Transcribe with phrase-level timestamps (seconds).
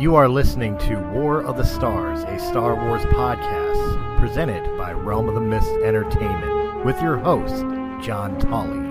[0.00, 5.28] You are listening to War of the Stars, a Star Wars podcast presented by Realm
[5.28, 7.56] of the Mist Entertainment with your host,
[8.02, 8.88] John Tolley.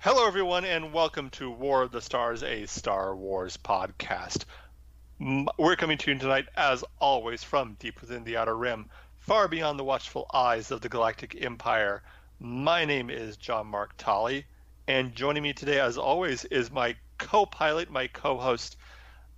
[0.00, 4.44] Hello, everyone, and welcome to War of the Stars, a Star Wars podcast.
[5.56, 8.86] We're coming to you tonight, as always, from deep within the Outer Rim,
[9.20, 12.02] far beyond the watchful eyes of the Galactic Empire.
[12.40, 14.46] My name is John Mark Tolley,
[14.88, 18.76] and joining me today, as always, is my co pilot, my co host,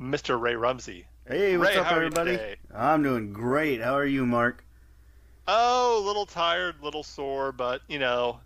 [0.01, 0.41] Mr.
[0.41, 1.05] Ray Rumsey.
[1.29, 2.57] Hey, what's Ray, up, how are you everybody?
[2.75, 3.83] I'm doing great.
[3.83, 4.65] How are you, Mark?
[5.47, 8.41] Oh, a little tired, little sore, but, you know,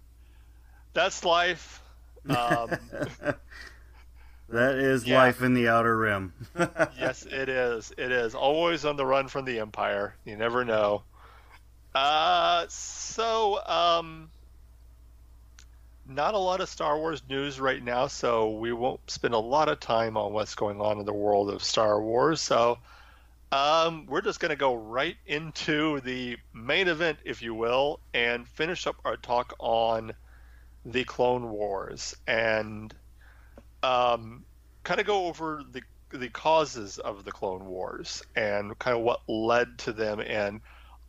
[0.92, 1.82] that's life.
[2.28, 2.72] Um,
[4.48, 5.18] that is Yeah.
[5.18, 6.32] life in the outer rim.
[6.98, 7.92] yes, it is.
[7.96, 8.34] It is.
[8.34, 10.14] Always on the run from the Empire.
[10.24, 11.02] You never know.
[11.94, 14.30] Uh, so, um,
[16.06, 19.68] not a lot of Star Wars news right now, so we won't spend a lot
[19.68, 22.40] of time on what's going on in the world of Star Wars.
[22.40, 22.78] So,
[23.52, 28.46] um, we're just going to go right into the main event, if you will, and
[28.48, 30.12] finish up our talk on
[30.84, 32.94] the Clone Wars and
[33.82, 34.44] um,
[34.84, 39.20] kind of go over the the causes of the Clone Wars and kind of what
[39.28, 40.20] led to them.
[40.20, 40.60] And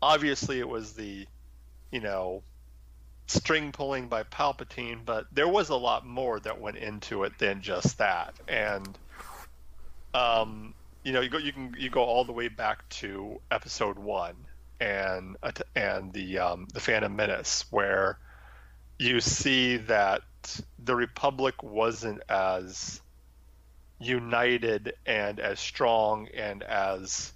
[0.02, 1.26] obviously, it was the
[1.92, 2.44] you know
[3.28, 7.62] string pulling by Palpatine, but there was a lot more that went into it than
[7.62, 8.34] just that.
[8.48, 8.98] And
[10.14, 13.98] um, you know, you go you can you go all the way back to Episode
[13.98, 14.36] One
[14.80, 15.38] and
[15.76, 18.18] and the um, the Phantom Menace where
[18.98, 20.22] you see that
[20.84, 23.02] the Republic wasn't as
[24.00, 27.34] united and as strong and as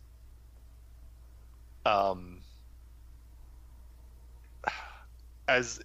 [1.85, 2.39] um
[5.47, 5.81] as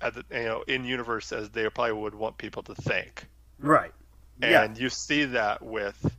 [0.00, 3.26] at the, you know in universe as they probably would want people to think
[3.58, 3.92] right.
[4.40, 4.62] Yeah.
[4.62, 6.14] and you see that with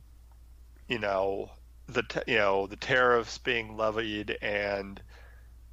[0.88, 1.50] you know
[1.86, 5.00] the you know the tariffs being levied and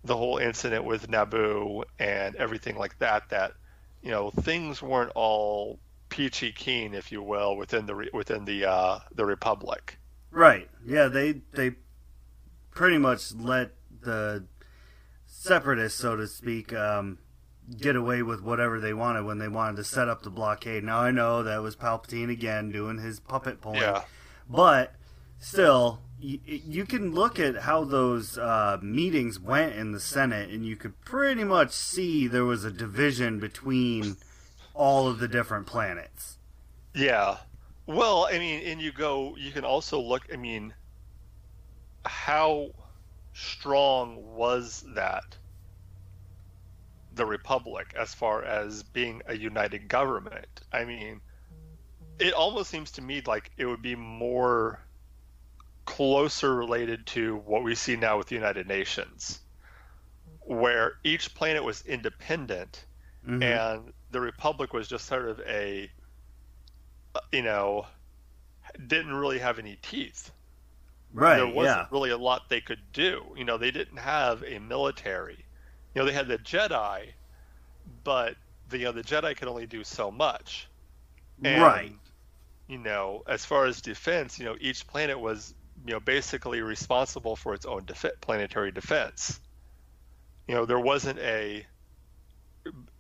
[0.04, 3.54] the whole incident with Naboo and everything like that that
[4.02, 5.80] you know things weren't all
[6.10, 9.98] peachy keen if you will within the re- within the uh the republic
[10.32, 10.70] Right.
[10.86, 11.76] Yeah, they they
[12.72, 14.46] pretty much let the
[15.28, 17.20] separatists, so to speak, um,
[17.78, 20.86] get away with whatever they wanted when they wanted to set up the blockade.
[20.86, 24.04] Now I know that was Palpatine again doing his puppet pulling, yeah
[24.50, 24.96] but
[25.38, 30.76] still, you, can look at how those uh, meetings went in the Senate, and you
[30.76, 34.18] could pretty much see there was a division between
[34.74, 36.38] all of the different planets.
[36.94, 37.38] Yeah.
[37.88, 40.74] Well, I mean, and you go, you can also look, I mean,
[42.06, 42.70] how
[43.34, 45.38] strong was that,
[47.14, 50.62] the Republic, as far as being a united government?
[50.72, 51.22] I mean,
[52.20, 54.80] it almost seems to me like it would be more
[55.86, 59.42] closer related to what we see now with the United Nations,
[60.42, 62.86] where each planet was independent
[63.24, 63.62] Mhm.
[63.62, 65.92] and the republic was just sort of a
[67.32, 67.86] you know
[68.88, 70.32] didn't really have any teeth
[71.14, 71.34] right?
[71.34, 71.88] there wasn't yeah.
[71.92, 75.46] really a lot they could do you know they didn't have a military
[75.94, 77.14] you know they had the jedi
[78.04, 78.38] but
[78.68, 80.70] the you know the jedi could only do so much
[81.44, 81.94] And, Right.
[82.68, 85.56] you know as far as defense you know each planet was
[85.86, 89.40] you know basically responsible for its own defe- planetary defense.
[90.48, 91.66] You know there wasn't a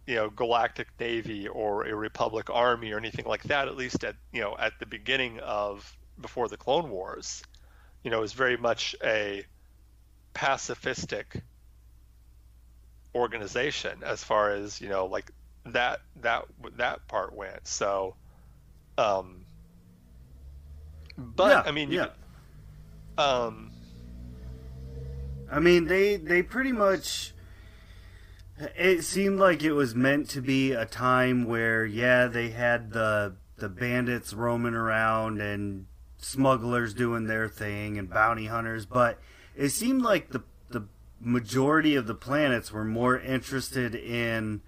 [0.07, 4.15] you know galactic navy or a republic army or anything like that at least at
[4.31, 7.41] you know at the beginning of before the clone wars.
[8.03, 9.45] You know it was very much a
[10.35, 11.41] pacifistic
[13.15, 15.31] organization as far as you know like
[15.65, 16.45] that that
[16.77, 17.67] that part went.
[17.67, 18.15] So
[18.97, 19.45] um
[21.17, 22.11] but Yeah, i mean you yeah.
[23.17, 23.71] Um
[25.51, 27.33] I mean, they they pretty much.
[28.77, 33.35] It seemed like it was meant to be a time where, yeah, they had the
[33.57, 35.87] the bandits roaming around and
[36.17, 39.19] smugglers doing their thing and bounty hunters, but
[39.55, 40.83] it seemed like the the
[41.19, 44.61] majority of the planets were more interested in,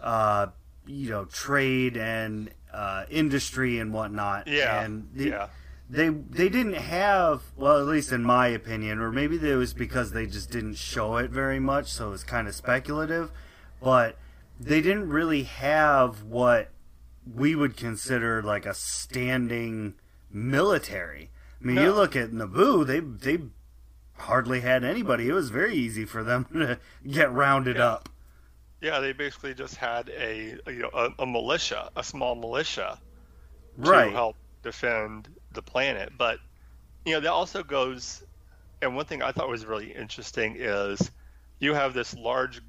[0.00, 0.46] uh,
[0.86, 4.46] you know, trade and uh, industry and whatnot.
[4.46, 5.48] yeah and the, yeah
[5.88, 10.12] they they didn't have well at least in my opinion or maybe it was because
[10.12, 13.30] they just didn't show it very much so it was kind of speculative
[13.82, 14.16] but
[14.58, 16.70] they didn't really have what
[17.34, 19.94] we would consider like a standing
[20.30, 21.30] military
[21.62, 21.82] I mean, No.
[21.84, 23.42] you look at Naboo; they they
[24.18, 25.28] hardly had anybody.
[25.28, 27.86] It was very easy for them to get rounded Yeah.
[27.86, 28.08] up.
[28.82, 32.98] Yeah, they basically just had a you know a, a militia, a small militia
[33.78, 34.06] Right.
[34.06, 36.12] to help defend the planet.
[36.16, 36.38] But
[37.04, 38.22] you know that also goes,
[38.82, 41.10] and one thing I thought was really interesting is
[41.58, 42.60] you have this large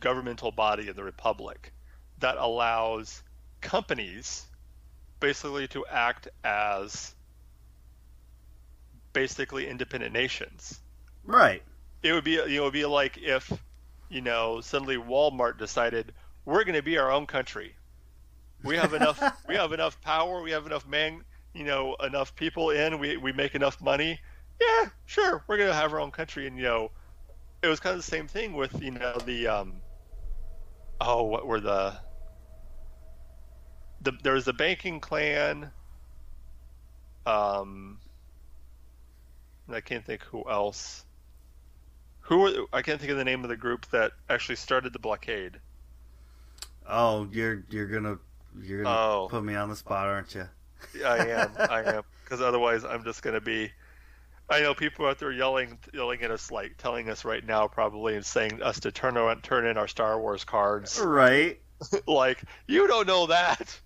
[0.00, 1.72] governmental body in the Republic
[2.18, 3.22] that allows
[3.60, 4.46] companies
[5.20, 7.14] basically to act as
[9.12, 10.80] basically independent nations.
[11.24, 11.62] Right.
[12.02, 13.52] It would be you know it would be like if
[14.08, 16.12] you know suddenly Walmart decided
[16.44, 17.74] we're going to be our own country.
[18.64, 21.22] We have enough we have enough power, we have enough man,
[21.54, 24.20] you know, enough people in, we we make enough money.
[24.60, 26.90] Yeah, sure, we're going to have our own country and you know
[27.62, 29.74] it was kind of the same thing with, you know, the um
[31.00, 31.94] oh, what were the
[34.00, 35.70] the there was the banking clan
[37.26, 37.98] um
[39.72, 41.04] I can't think who else.
[42.22, 44.98] Who were I can't think of the name of the group that actually started the
[44.98, 45.58] blockade.
[46.88, 48.18] Oh, you're you're gonna
[48.60, 49.28] you're gonna Oh.
[49.30, 50.48] put me on the spot, aren't you?
[51.04, 53.70] I am, I am, because otherwise I'm just going to be.
[54.50, 58.16] I know people out there yelling, yelling at us, like telling us right now, probably,
[58.16, 61.00] and saying us to turn on, turn in our Star Wars cards.
[61.00, 61.58] Right.
[62.06, 63.80] like you don't know that.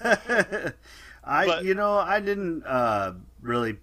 [1.24, 3.78] I But- you know I didn't uh, really.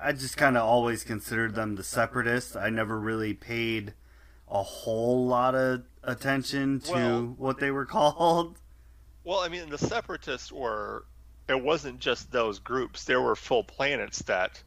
[0.00, 2.54] I just kind of always considered them the separatists.
[2.54, 3.92] I never really paid
[4.48, 8.58] a whole lot of attention to Well- what they were called.
[9.24, 11.04] Well, I mean, the separatists were.
[11.50, 13.04] It wasn't just those groups.
[13.04, 14.62] There were full planets that,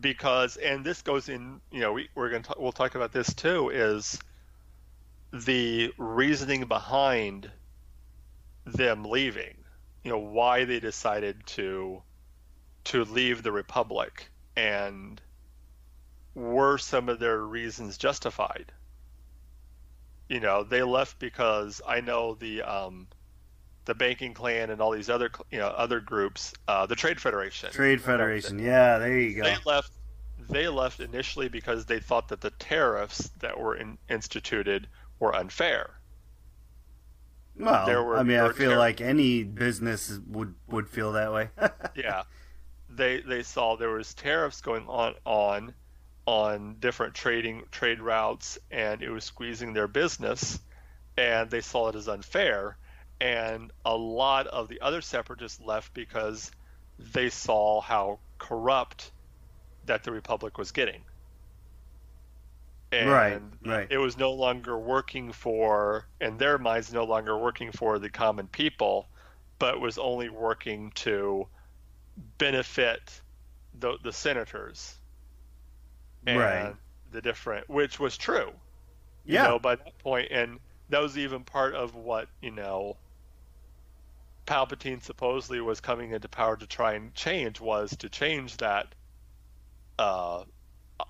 [0.00, 1.60] because, and this goes in.
[1.70, 3.68] You know, we, we're going to we'll talk about this too.
[3.68, 4.18] Is
[5.32, 7.48] the reasoning behind
[8.66, 9.58] them leaving?
[10.02, 12.02] You know, why they decided to
[12.86, 15.20] to leave the Republic, and
[16.34, 18.72] were some of their reasons justified?
[20.28, 23.06] You know, they left because I know the um,
[23.88, 27.70] the banking clan and all these other you know other groups, uh, the Trade Federation.
[27.72, 28.58] Trade Federation.
[28.58, 29.44] Yeah, there you go.
[29.44, 29.90] They left.
[30.50, 34.86] They left initially because they thought that the tariffs that were in, instituted
[35.18, 35.90] were unfair.
[37.56, 41.48] Well, there were- I mean, I feel like any business would would feel that way.
[41.96, 42.24] yeah,
[42.90, 45.74] they they saw there was tariffs going on on
[46.26, 50.60] on different trading trade routes, and it was squeezing their business,
[51.16, 52.76] and they saw it as unfair.
[53.20, 56.50] And a lot of the other separatists left because
[56.98, 59.12] they saw how corrupt
[59.84, 61.04] that the republic was getting.
[62.92, 63.90] And Right, right.
[63.90, 68.48] it was no longer working for, in their minds, no longer working for the common
[68.48, 69.10] people,
[69.58, 71.48] but was only working to
[72.16, 73.22] benefit
[73.74, 75.00] the the senators
[76.26, 76.76] and Right.
[77.10, 78.60] the different, which was true.
[79.24, 80.60] yeah, You know, by that point, and
[80.90, 83.00] that was even part of what you know.
[84.48, 88.96] Palpatine supposedly was coming into power to try and change was to change that.
[89.98, 90.44] Uh,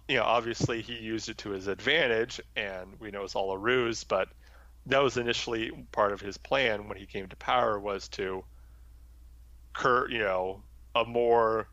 [0.08, 3.58] you know, obviously he used it to his advantage, and we know it's all a
[3.58, 4.05] ruse.
[4.05, 4.29] But
[4.87, 8.45] that was initially part of his plan when he came to power was to,
[9.75, 10.64] cur, you know,
[10.95, 11.71] a more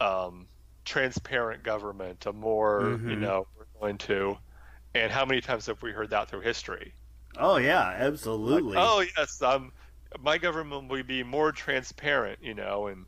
[0.00, 0.48] um,
[0.84, 3.16] transparent government, a more you Mhm.
[3.16, 4.36] know, we're going to.
[4.94, 6.96] And how many times have we heard that through history?
[7.38, 8.76] oh yeah, absolutely.
[8.76, 9.72] oh yes, um,
[10.20, 13.06] my government will be more transparent, you know, and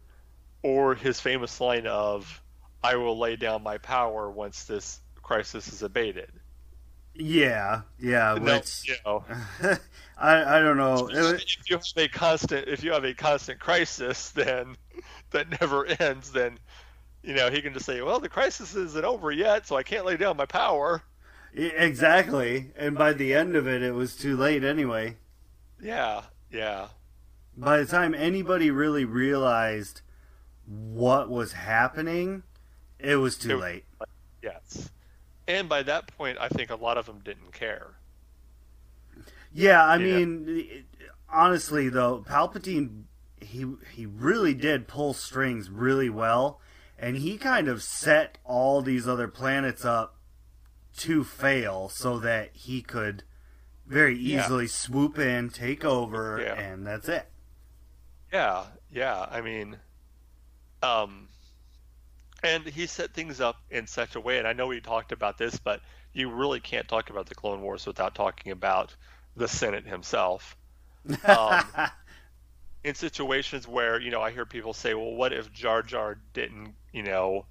[0.63, 2.43] or his famous line of,
[2.83, 6.33] "I will lay down my power once this crisis is abated."
[7.15, 8.39] yeah, yeah.
[8.41, 9.25] No, Which you know,
[10.17, 11.09] I I don't know.
[11.13, 14.77] If you have a constant, if you have a constant crisis, then
[15.31, 16.31] that never ends.
[16.31, 16.59] Then,
[17.23, 20.07] you know, he can just say, "Well, the crisis isn't over yet, so I can't
[20.07, 21.03] lay down my power."
[21.53, 22.73] Exactly.
[22.77, 25.17] And by the end of it, it was too late anyway.
[25.81, 26.89] Yeah, yeah,
[27.57, 30.03] By the time anybody really realized
[30.67, 32.45] what was happening,
[33.01, 33.85] it was too It- late.
[34.43, 34.91] yes.
[35.49, 37.97] And by that point, I think a lot of them didn't care.
[39.53, 40.19] Yeah, I Yeah.
[40.25, 40.85] mean,
[41.29, 43.05] honestly though, Palpatine
[43.41, 46.61] he he really did pull strings really well,
[46.99, 50.17] and he kind of set all these other planets up
[50.99, 53.23] to fail so that he could
[53.89, 54.45] very Yeah.
[54.45, 56.55] easily swoop in, take over, Yeah.
[56.55, 57.29] and that's it.
[58.33, 59.27] Yeah, yeah.
[59.31, 59.79] I mean,
[60.83, 61.29] um,
[62.43, 65.39] and he set things up in such a way, and I know we talked about
[65.39, 65.81] this, but
[66.13, 68.95] you really can't talk about the Clone Wars without talking about
[69.37, 70.57] the Senate himself.
[71.25, 71.65] Um,
[72.85, 76.75] in situations where you know I hear people say, "Well, what if Jar Jar didn't,
[76.93, 77.47] you know,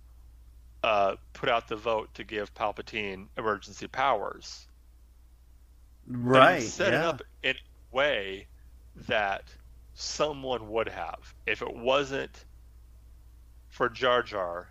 [0.83, 4.67] uh, put out the vote to give Palpatine emergency powers?"
[6.07, 6.63] Right.
[6.63, 6.99] set yeah.
[6.99, 8.47] it up in a way
[9.07, 9.43] that
[9.93, 11.33] someone would have.
[11.45, 12.45] If it wasn't
[13.69, 14.69] for Jar Jar,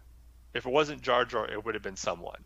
[0.55, 2.43] if it wasn't Jar Jar, it would have been someone.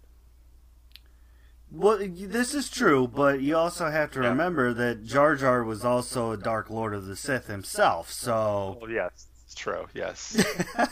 [1.73, 4.31] Well, this is true, but you also have to Yeah.
[4.31, 8.11] remember that Jar Jar was also a Dark Lord of the Sith himself.
[8.11, 9.87] So, Well, yes, it's true.
[9.95, 10.37] Yes,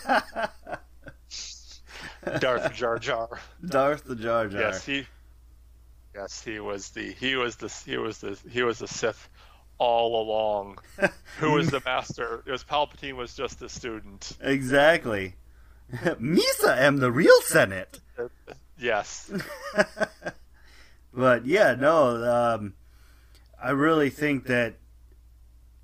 [2.38, 3.40] Darth Jar Jar.
[3.66, 4.60] Darth the Jar Jar.
[4.60, 5.04] Yes, he.
[6.18, 9.28] Yes, he was the he was the he was the he was the Sith
[9.78, 10.78] all along.
[11.38, 12.42] Who was the master?
[12.44, 14.36] It was Palpatine was just a student.
[14.40, 15.36] Exactly.
[15.92, 18.00] Misa am the real Senate.
[18.80, 19.28] Yes.
[21.12, 22.74] But yeah, no, um,
[23.60, 24.76] I really think that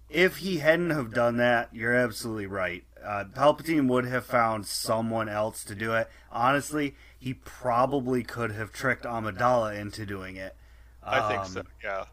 [0.09, 2.85] if he hadn't have done that, you're absolutely right.
[3.05, 6.09] Uh, Palpatine would have found someone else to do it.
[6.33, 10.57] Honestly, he probably could have tricked Amidala into doing it.
[11.03, 11.63] I think Um, so.
[11.83, 12.05] Yeah.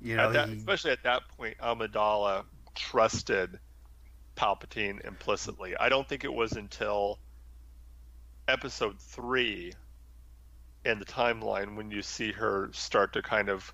[0.00, 2.44] You know, at that, he- especially at that point, Amidala
[2.74, 3.58] trusted
[4.36, 5.76] Palpatine implicitly.
[5.76, 7.18] I don't think it was until
[8.46, 9.72] Episode three
[10.84, 13.72] in the timeline when you see her start to kind of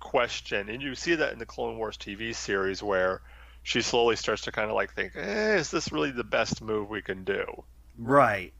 [0.00, 3.20] question, and you see that in the Clone Wars TV series where
[3.66, 6.88] she slowly starts to kind of like think, eh, "Is this really the best move
[6.88, 7.44] we can do?"
[7.98, 8.52] right.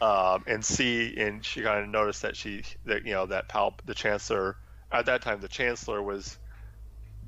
[0.00, 3.74] um, and see, and she kind of noticed that she, that you know, that Palp,
[3.84, 4.56] the Chancellor,
[4.92, 6.38] at that time, the Chancellor was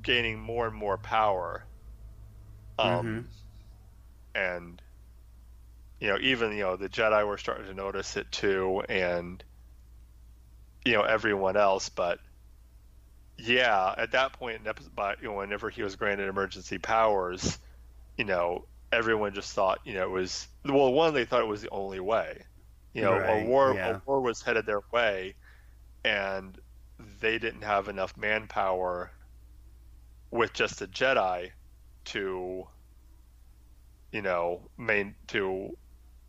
[0.01, 1.65] gaining more and more power,
[2.77, 3.29] um,
[4.35, 4.81] and
[5.99, 9.43] you know, even you know, the Jedi were starting to notice it too, and
[10.85, 12.19] you know, everyone else, but
[13.37, 17.59] yeah, at that point, in episode, but you know, whenever he was granted emergency powers,
[18.17, 21.61] you know, everyone just thought, you know, it was well, one they thought it was
[21.61, 22.43] the only way.
[22.93, 23.97] You know, Right, a war yeah.
[23.97, 25.35] a war was headed their way,
[26.03, 26.57] and
[27.21, 29.11] they didn't have enough manpower
[30.31, 31.51] with just a Jedi
[32.05, 32.67] to,
[34.11, 35.77] you know, main to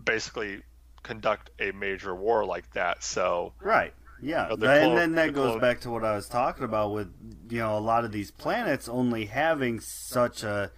[0.02, 0.62] basically
[1.02, 3.02] conduct a major war like that.
[3.02, 3.94] So Right.
[4.20, 4.48] Yeah.
[4.50, 7.12] And then that the goes clone- back to what I was talking about with
[7.50, 10.70] you know a lot of these planets only having such a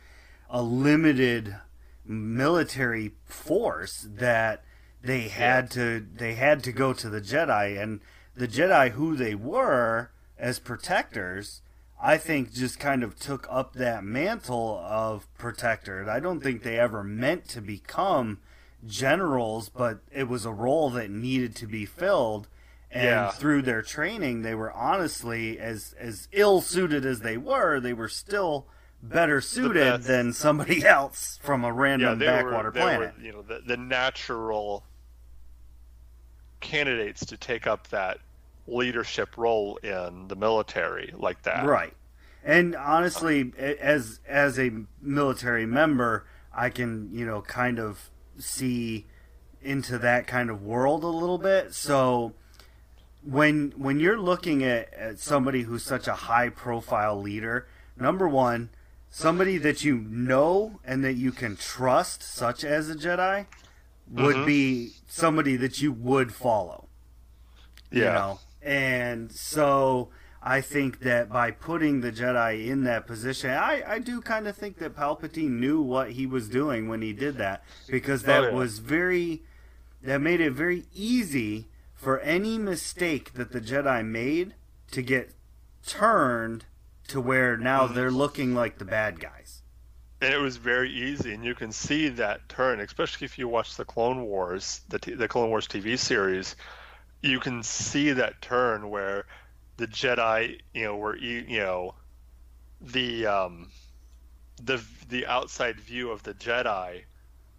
[0.48, 1.56] a limited
[2.04, 4.64] military force that
[5.02, 8.00] they had to they had to go to the Jedi and
[8.34, 11.62] the Jedi who they were as protectors
[12.02, 16.08] I think just kind of took up that mantle of protector.
[16.08, 18.38] I don't think they ever meant to become
[18.86, 22.48] generals, but it was a role that needed to be filled.
[22.92, 23.30] And Yeah.
[23.30, 27.78] through their training, they were honestly as as ill suited as they were.
[27.80, 28.66] They were still
[29.02, 33.14] better suited than somebody else from a random they backwater were, planet.
[33.16, 34.84] were, you know, the, the natural
[36.60, 38.18] candidates to take up that
[38.66, 41.64] leadership role in the military like that.
[41.64, 41.94] Right.
[42.44, 44.70] And honestly, um, as as a
[45.00, 49.06] military member, I can you know kind of see
[49.62, 51.74] into that kind of world a little bit.
[51.74, 52.32] So
[53.22, 58.70] when when you're looking at, at somebody who's such a high profile leader, number one,
[59.10, 63.46] somebody that you know and that you can trust, such as a Jedi,
[64.10, 64.46] would Mhm.
[64.46, 66.88] be somebody that you would follow
[67.92, 67.98] Yeah.
[68.04, 70.10] you know and so
[70.42, 74.54] i think that by putting the jedi in that position i, I do kind of
[74.56, 78.48] think that palpatine knew what he was doing when he did that because that Oh,
[78.48, 78.54] yeah.
[78.54, 79.42] was very
[80.02, 81.68] that made it very easy
[82.00, 84.54] for any mistake that the jedi made
[84.90, 85.34] to get
[85.86, 86.64] turned
[87.08, 89.62] to where now they're looking like the bad guys
[90.20, 93.76] and it was very easy, and you can see that turn, especially if you watch
[93.76, 96.56] the Clone Wars, the t- the Clone Wars TV series.
[97.22, 99.24] You can see that turn where
[99.78, 101.94] the Jedi, you know, were you know,
[102.82, 103.70] the um,
[104.62, 107.04] the the outside view of the Jedi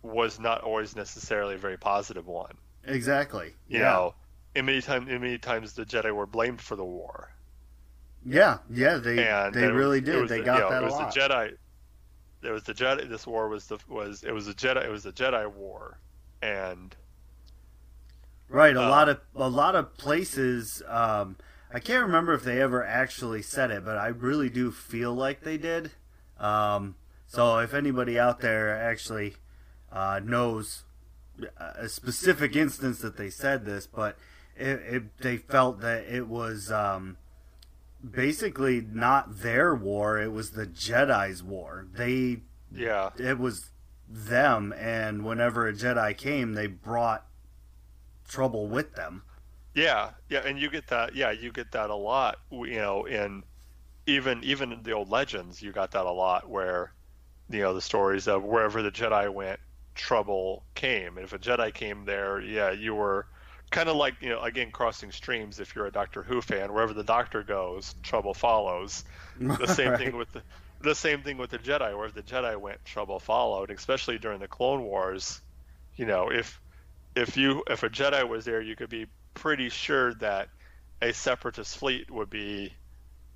[0.03, 2.57] was not always necessarily a very positive one.
[2.83, 4.13] exactly You yeah know,
[4.55, 7.31] and many times, many times the Jedi were blamed for the war.
[8.25, 10.81] yeah yeah they and they it was- really did they the- got you know, that
[10.83, 11.57] it was a lot the Jedi.
[12.41, 13.07] There was the Jedi.
[13.09, 14.83] This war was the was it was a Jedi.
[14.85, 15.97] It was a Jedi war,
[16.41, 16.95] and
[18.49, 20.83] Right, a Uh, lot of a lot of places.
[20.87, 21.37] Um,
[21.73, 25.41] I can't remember if they ever actually said it, but I really do feel like
[25.41, 25.91] they did.
[26.37, 26.95] Um,
[27.27, 29.35] so if anybody out there actually
[29.91, 30.83] uh, knows
[31.57, 34.17] a specific instance that they said this, but
[34.55, 37.17] it, it, they felt that it was um,
[38.09, 41.87] basically not their war; it was the Jedi's war.
[41.93, 42.41] They
[42.73, 43.11] Yeah.
[43.17, 43.71] it was
[44.07, 47.25] them, and whenever a Jedi came, they brought
[48.27, 49.23] trouble with them.
[49.73, 51.15] Yeah, yeah, and you get that.
[51.15, 52.39] Yeah, you get that a lot.
[52.51, 53.43] You know, in
[54.05, 56.93] even even in the old legends, you got that a lot where,
[57.49, 59.59] you know, the stories of wherever the Jedi went,
[59.95, 63.27] trouble came, and if a Jedi came there, yeah, you were
[63.71, 65.59] kind of like you know again crossing streams.
[65.59, 69.03] If you're a Doctor Who fan, wherever the Doctor goes, trouble follows.
[69.39, 70.43] The same thing with the
[70.81, 71.97] the same thing with the Jedi.
[71.97, 73.71] Where the Jedi went, trouble followed.
[73.71, 75.41] Especially during the Clone Wars,
[75.95, 76.61] you know, if
[77.15, 80.49] if you if a Jedi was there, you could be pretty sure that
[81.01, 82.73] a Separatist fleet would be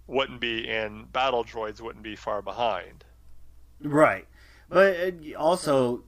[0.07, 3.03] wouldn't be and battle droids wouldn't be far behind.
[3.81, 4.27] Right.
[4.69, 6.03] But uh, also,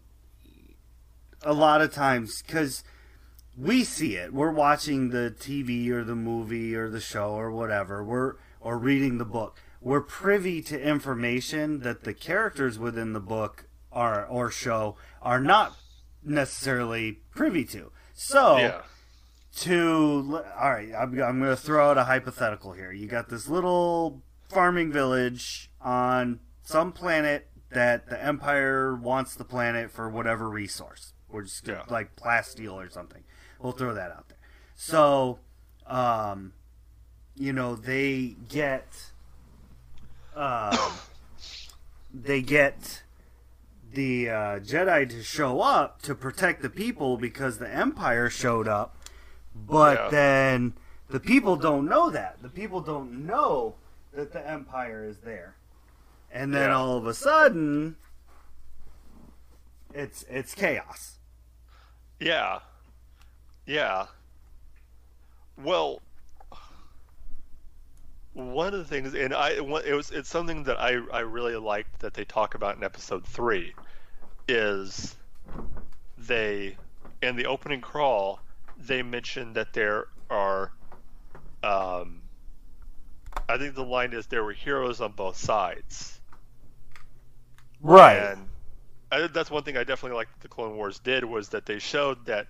[1.42, 2.84] a lot of times, because
[3.58, 8.04] we see it, we're watching the TV or the movie or the show or whatever,
[8.04, 9.58] we're or reading the book.
[9.82, 15.76] We're privy to information that the characters within the book are or show are not
[16.24, 17.92] necessarily privy to.
[18.14, 18.82] So, Yeah.
[19.58, 23.48] to all right i'm, I'm going to throw out a hypothetical here you got this
[23.48, 31.14] little farming village on some planet that the empire wants the planet for whatever resource
[31.30, 31.84] or just Yeah.
[31.90, 33.24] like plasteel or something
[33.60, 34.38] we'll throw that out there
[34.76, 35.40] so
[35.88, 36.54] um
[37.36, 39.12] you know they get
[40.36, 40.78] um
[42.14, 43.04] they get
[43.94, 48.98] the uh, Jedi to show up to protect the people because the Empire showed up,
[49.56, 50.10] but Yeah.
[50.10, 50.74] then
[51.10, 52.42] the people don't know that.
[52.42, 53.76] The people don't know
[54.14, 55.56] that the Empire is there,
[56.32, 56.76] and then Yeah.
[56.76, 57.96] all of a sudden,
[59.94, 61.18] it's it's chaos.
[62.20, 62.60] Yeah.
[63.68, 64.08] Yeah.
[65.62, 66.02] Well,
[68.34, 72.00] one of the things, and I, it was, it's something that I, I really liked
[72.00, 73.74] that they talk about in episode three,
[74.48, 75.16] is
[76.18, 76.78] they,
[77.22, 78.40] in the opening crawl,
[78.78, 80.72] they mentioned that there are,
[81.64, 82.22] um,
[83.50, 86.22] I think the line is there were heroes on both sides.
[87.82, 88.18] Right.
[88.18, 88.48] And
[89.12, 92.26] I, that's one thing I definitely liked the Clone Wars did was that they showed
[92.28, 92.48] that,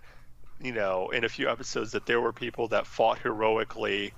[0.61, 4.13] you know, in a few episodes that there were people that fought heroically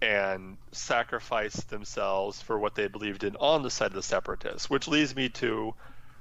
[0.00, 4.88] and sacrificed themselves for what they believed in on the side of the separatists, which
[4.88, 5.74] leads me to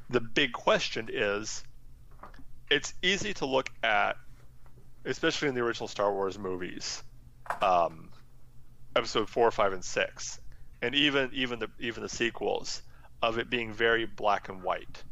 [0.09, 1.63] the big question is
[2.69, 4.15] it's easy to look at,
[5.05, 7.03] especially in the original Star Wars movies,
[7.61, 8.11] um,
[8.95, 10.39] episode four, five, and six,
[10.81, 12.81] and even even the even the sequels
[13.21, 15.03] of it being very black and white.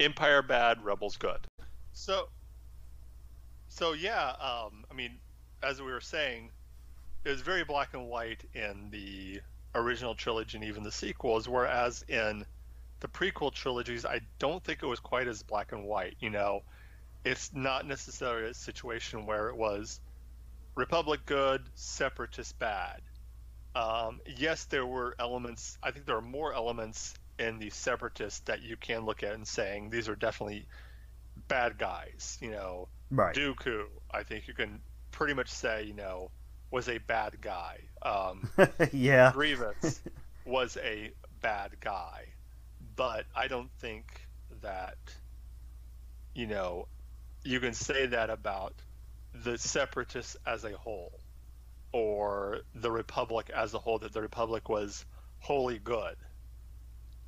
[0.00, 1.40] Empire bad, rebels good.
[1.92, 2.28] So,
[3.78, 5.12] so yeah, um, I mean,
[5.62, 6.50] as we were saying,
[7.24, 9.40] it was very black and white in the
[9.74, 12.44] original trilogy and even the sequels, whereas in
[12.98, 16.16] the prequel trilogies, I don't think it was quite as black and white.
[16.18, 16.62] You know,
[17.24, 20.00] it's not necessarily a situation where it was
[20.74, 23.00] Republic good, Separatist bad.
[23.76, 25.78] Um, yes, there were elements.
[25.84, 29.46] I think there are more elements in the Separatists that you can look at and
[29.46, 30.66] saying these are definitely
[31.46, 32.38] bad guys.
[32.40, 33.38] You know, Right.
[33.38, 36.30] Dooku, I think you can pretty much say, you know,
[36.70, 37.78] was a bad guy.
[38.02, 38.52] Um,
[38.92, 39.32] yeah.
[39.32, 40.02] Grievous
[40.44, 42.34] was a bad guy,
[42.96, 44.28] but I don't think
[44.62, 44.98] that,
[46.34, 46.88] you know,
[47.44, 48.74] you can say that about
[49.32, 51.20] the Separatists as a whole,
[51.92, 53.98] or the Republic as a whole.
[53.98, 55.04] That the Republic was
[55.40, 56.16] wholly good.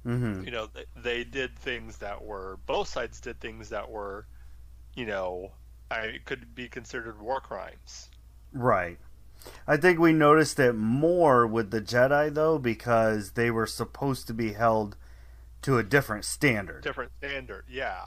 [0.05, 4.27] hmm You know, they, they did things that were both sides did things that were,
[4.95, 5.53] you know,
[5.91, 8.09] I could be considered war crimes.
[8.53, 8.99] Right.
[9.67, 14.35] I think we noticed it more with the Jedi though because they were supposed to
[14.35, 14.97] be held
[15.63, 16.83] to a different standard.
[16.83, 18.07] Different standard, yeah,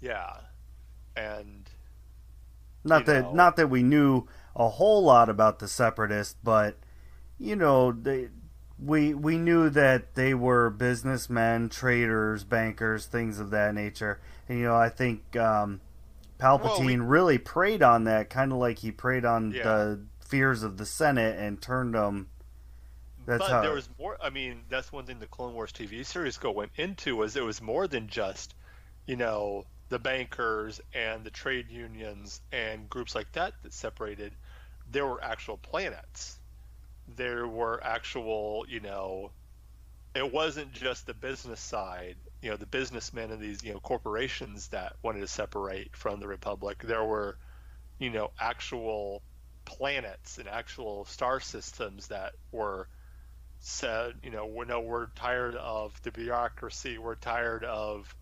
[0.00, 0.36] yeah,
[1.16, 1.70] and
[2.84, 3.32] Not that know.
[3.32, 6.76] not that we knew a whole lot about the separatists, but
[7.38, 8.28] you know, they
[8.78, 14.20] we we knew that they were businessmen, traders, bankers, things of that nature.
[14.48, 15.80] And you know, I think um,
[16.38, 19.62] Palpatine Well, we- really preyed on that, kind of like he preyed on Yeah.
[19.62, 22.28] the fears of the Senate and turned them.
[23.26, 24.18] That's but how- there was more.
[24.22, 27.42] I mean, that's one thing the Clone Wars TV series go went into was it
[27.44, 28.54] was more than just,
[29.06, 34.34] you know, the bankers and the trade unions and groups like that that separated.
[34.90, 36.38] There were actual planets.
[37.16, 39.30] There were actual, you know,
[40.14, 42.16] it wasn't just the business side.
[42.44, 46.28] You know, the businessmen and these, you know, corporations that wanted to separate from the
[46.28, 46.82] Republic.
[46.84, 47.38] There were,
[47.98, 49.22] you know, actual
[49.64, 52.86] planets and actual star systems that were
[53.60, 56.98] said, you know, we know we're tired of the bureaucracy.
[56.98, 58.14] We're tired of,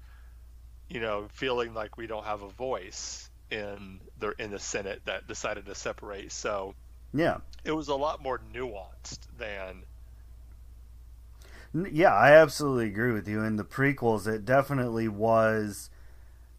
[0.88, 5.26] you know, feeling like we don't have a voice in the in the Senate that
[5.26, 6.30] decided to separate.
[6.30, 6.76] So
[7.12, 9.82] yeah, it was a lot more nuanced than.
[11.74, 13.42] Yeah, I absolutely agree with you.
[13.42, 15.90] In the prequels, it definitely was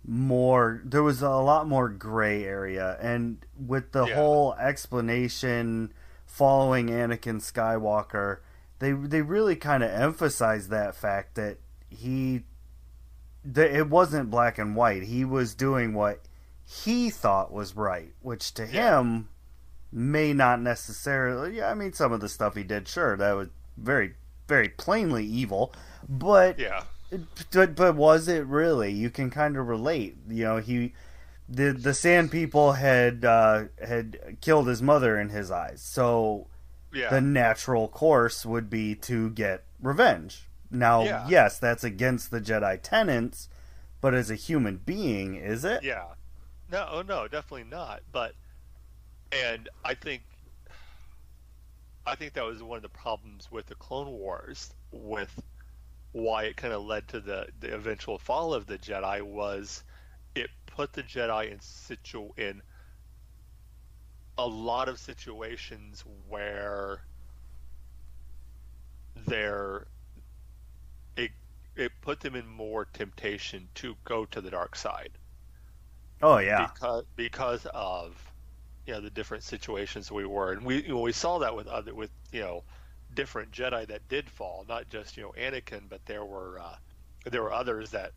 [0.06, 0.82] more.
[0.84, 4.16] There was a lot more gray area, and with the yeah.
[4.16, 5.94] whole explanation
[6.26, 8.40] following Anakin Skywalker,
[8.80, 11.58] they they really kind of emphasized that fact that
[11.90, 12.44] he
[13.46, 15.04] that it wasn't black and white.
[15.04, 16.22] He was doing what
[16.66, 19.00] he thought was right, which to yeah.
[19.00, 19.30] him
[19.92, 21.58] may not necessarily.
[21.58, 24.16] Yeah, I mean, some of the stuff he did, sure, that was very,
[24.54, 25.74] very plainly evil,
[26.08, 26.84] but yeah,
[27.52, 28.92] but but was it really?
[28.92, 30.16] You can kind of relate.
[30.30, 30.94] You know, he
[31.50, 36.46] the the Sand People had uh, had killed his mother in his eyes, so
[36.94, 37.10] yeah.
[37.10, 40.48] the natural course would be to get revenge.
[40.70, 41.26] Now, yeah.
[41.28, 43.50] yes, that's against the Jedi tenets,
[44.02, 45.82] but as a human being, is it?
[45.84, 46.06] Yeah.
[46.72, 48.02] No, oh no, definitely not.
[48.12, 48.34] But
[49.32, 50.22] and I think
[52.06, 55.42] I think that was one of the problems with the Clone Wars with
[56.12, 59.84] why it kind of led to the the eventual fall of the Jedi was
[60.36, 62.62] it put the Jedi in situ in
[64.38, 67.02] a lot of situations where
[69.28, 69.88] they're
[71.16, 71.32] it
[71.76, 75.12] it put them in more temptation to go to the dark side.
[76.22, 78.33] Oh yeah, because because of
[78.86, 81.68] you know the different situations we were, and we you know, we saw that with
[81.68, 82.64] other with you know
[83.14, 86.76] different Jedi that did fall, not just you know Anakin, but there were uh,
[87.30, 88.12] there were others that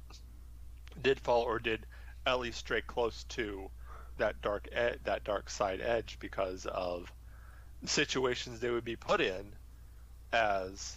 [1.02, 1.86] did fall or did
[2.26, 3.70] at least stray close to
[4.18, 4.68] that dark
[5.04, 7.12] that dark side edge because of
[7.84, 9.52] situations they would be put in
[10.32, 10.96] as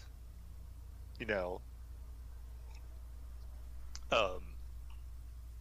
[1.19, 1.61] you know
[4.11, 4.41] um,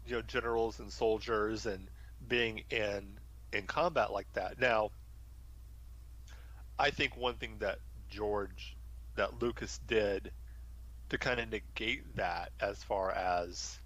[0.07, 1.89] you know generals and soldiers and
[2.29, 3.18] being in
[3.53, 4.61] in combat like that.
[4.61, 4.91] Now,
[6.79, 8.77] I think one thing that George
[9.17, 10.31] that Lucas did
[11.09, 13.79] to kind of negate that as far as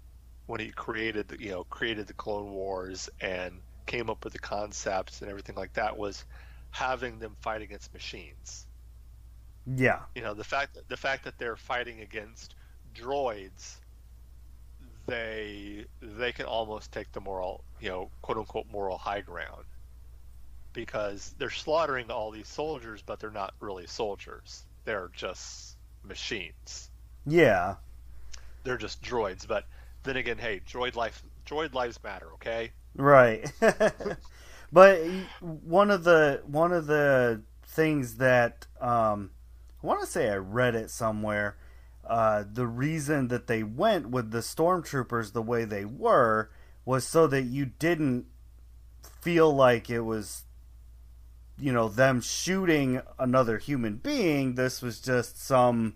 [0.45, 4.39] when he created the you know created the Clone Wars and came up with the
[4.39, 6.23] concepts and everything like that was
[6.71, 8.65] having them fight against machines.
[9.75, 9.99] Yeah.
[10.15, 12.55] You know the fact that the fact that they're fighting against
[12.93, 13.77] droids
[15.05, 19.65] they they can almost take the moral, you know, quote unquote moral high ground
[20.73, 24.63] because they're slaughtering all these soldiers, but they're not really soldiers.
[24.85, 26.89] They're just machines.
[27.25, 27.75] Yeah,
[28.63, 29.47] they're just droids.
[29.47, 29.65] But
[30.03, 32.27] then again, hey, droid life, droid lives matter.
[32.35, 33.51] Okay, right.
[34.71, 34.99] but
[35.39, 39.31] one of the one of the things that um,
[39.83, 41.57] I want to say I read it somewhere
[42.05, 46.49] uh, the reason that they went with the stormtroopers the way they were
[46.85, 48.25] was so that you didn't
[49.21, 50.43] feel like it was
[51.57, 55.93] you know them shooting another human being this was just some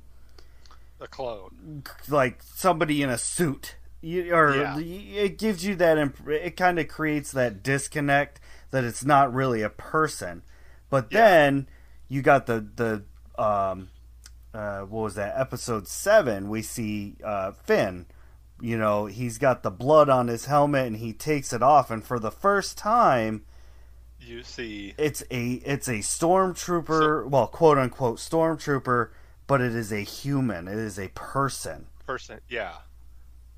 [1.02, 4.80] a clone like somebody in a suit you, or yeah.
[4.80, 8.40] it gives you that imp- it kind of creates that disconnect
[8.72, 10.44] that it's not really a person
[10.90, 11.20] but yeah.
[11.20, 11.68] then
[12.08, 13.90] you got the the um
[14.58, 16.50] uh, what was that episode seven?
[16.50, 18.08] We see uh, Finn.
[18.60, 22.04] You know, he's got the blood on his helmet, and he takes it off, and
[22.04, 23.46] for the first time,
[24.20, 29.12] you see it's a it's a stormtrooper, so, well, quote unquote stormtrooper,
[29.46, 30.68] but it is a human.
[30.68, 31.86] It is a person.
[32.08, 32.74] Person, yeah.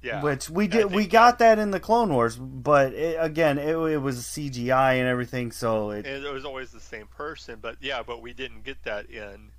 [0.02, 0.22] Yeah.
[0.22, 3.98] Which we did, we got that in the Clone Wars, but it, again, it, it
[3.98, 7.60] was CGI and everything, so it, it was always the same person.
[7.62, 9.52] But yeah, but we didn't get that in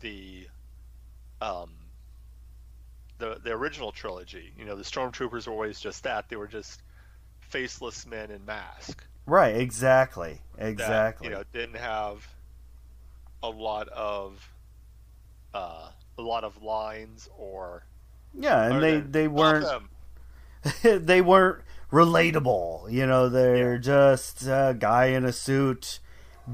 [0.00, 0.46] the
[1.40, 1.70] um,
[3.18, 4.52] the the original trilogy.
[4.58, 6.28] You know, the stormtroopers were always just that.
[6.28, 6.82] They were just
[7.40, 9.04] faceless men in masks.
[9.26, 9.56] Right.
[9.56, 10.40] Exactly.
[10.58, 11.28] Exactly.
[11.28, 12.26] That, you know, didn't have
[13.42, 14.52] a lot of
[15.54, 17.84] uh, a lot of lines or
[18.34, 19.66] yeah, and they they weren't
[20.82, 22.90] they weren't relatable.
[22.90, 23.80] You know, they're yeah.
[23.80, 26.00] just a guy in a suit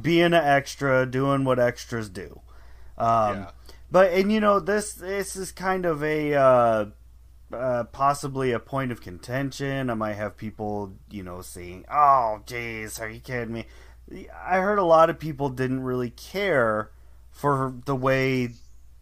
[0.01, 2.41] being an extra, doing what extras do.
[2.99, 3.51] Um, yeah.
[3.91, 6.87] But and you know this this is kind of a uh,
[7.53, 9.91] uh, possibly a point of contention.
[9.91, 13.67] I might have people you know saying, "Oh, jeez, are you kidding me?"
[14.35, 16.91] I heard a lot of people didn't really care
[17.31, 18.51] for the way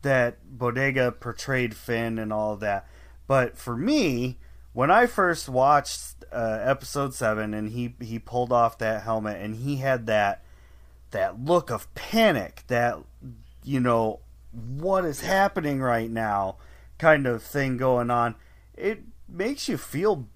[0.02, 2.86] that Boyega portrayed Finn and all of that.
[3.26, 4.38] But for me,
[4.72, 9.56] when I first watched uh, episode seven and he he pulled off that helmet and
[9.56, 10.42] he had that
[11.10, 12.98] that look of panic, that
[13.62, 14.20] you know
[14.54, 16.56] what is happening right now
[16.98, 18.34] kind of thing going on.
[18.74, 20.28] It makes you feel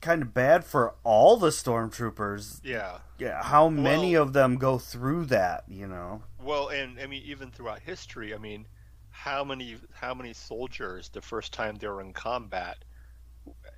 [0.00, 2.60] kind of bad for all the stormtroopers.
[2.62, 2.98] Yeah.
[3.18, 6.22] Yeah, how many Well- of them go through that, you know?
[6.38, 8.68] Well, and I mean, even throughout history, I mean,
[9.10, 12.84] how many how many soldiers the first time they were in combat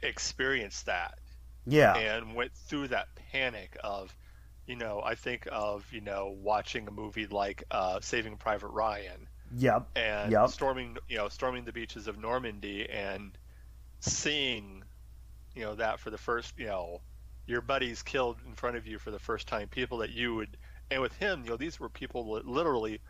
[0.03, 1.19] experienced that
[1.67, 1.97] Yeah.
[1.97, 4.17] and went through that panic of,
[4.67, 9.29] you know, I think of you know watching a movie like uh, Saving Private Ryan
[9.57, 9.89] Yep.
[9.97, 10.51] and Yep.
[10.51, 13.37] storming you know storming the beaches of Normandy and
[14.01, 14.85] seeing
[15.55, 17.03] you know that for the first you know
[17.47, 20.57] your buddies killed in front of you for the first time people that you would
[20.91, 23.01] and with him you know these were people li- literally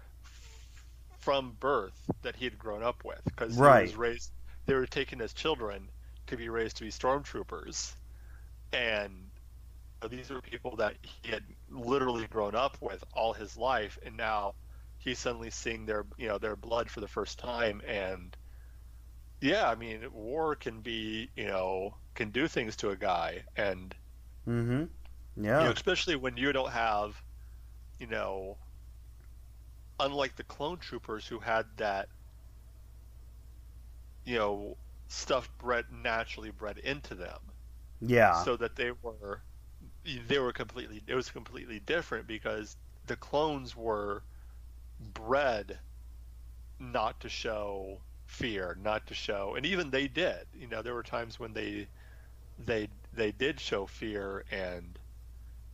[1.20, 3.76] from birth that he had grown up with because he Right.
[3.76, 4.32] was raised
[4.66, 5.90] they were taken as children
[6.26, 7.94] to be raised to be stormtroopers
[8.72, 9.12] and
[10.02, 13.98] you know, these were people that he had literally grown up with all his life
[14.04, 14.54] and now
[14.98, 18.36] he's suddenly seeing their you know their blood for the first time and
[19.40, 23.94] yeah i mean war can be you know can do things to a guy and
[24.48, 24.84] Mm-hmm.
[25.56, 25.66] you Yeah.
[25.66, 27.22] know, especially when you don't have
[27.98, 28.58] you know
[30.00, 32.08] unlike the clone troopers who had that
[34.24, 34.76] you know
[35.08, 37.52] stuff bred naturally bred into them
[38.00, 38.46] yeah.
[38.46, 39.42] so that they were
[40.26, 44.24] they were completely it was completely different because the clones were
[45.00, 45.78] bred
[46.78, 51.02] not to show fear not to show and even they did you know there were
[51.02, 51.88] times when they
[52.58, 54.98] they they did show fear and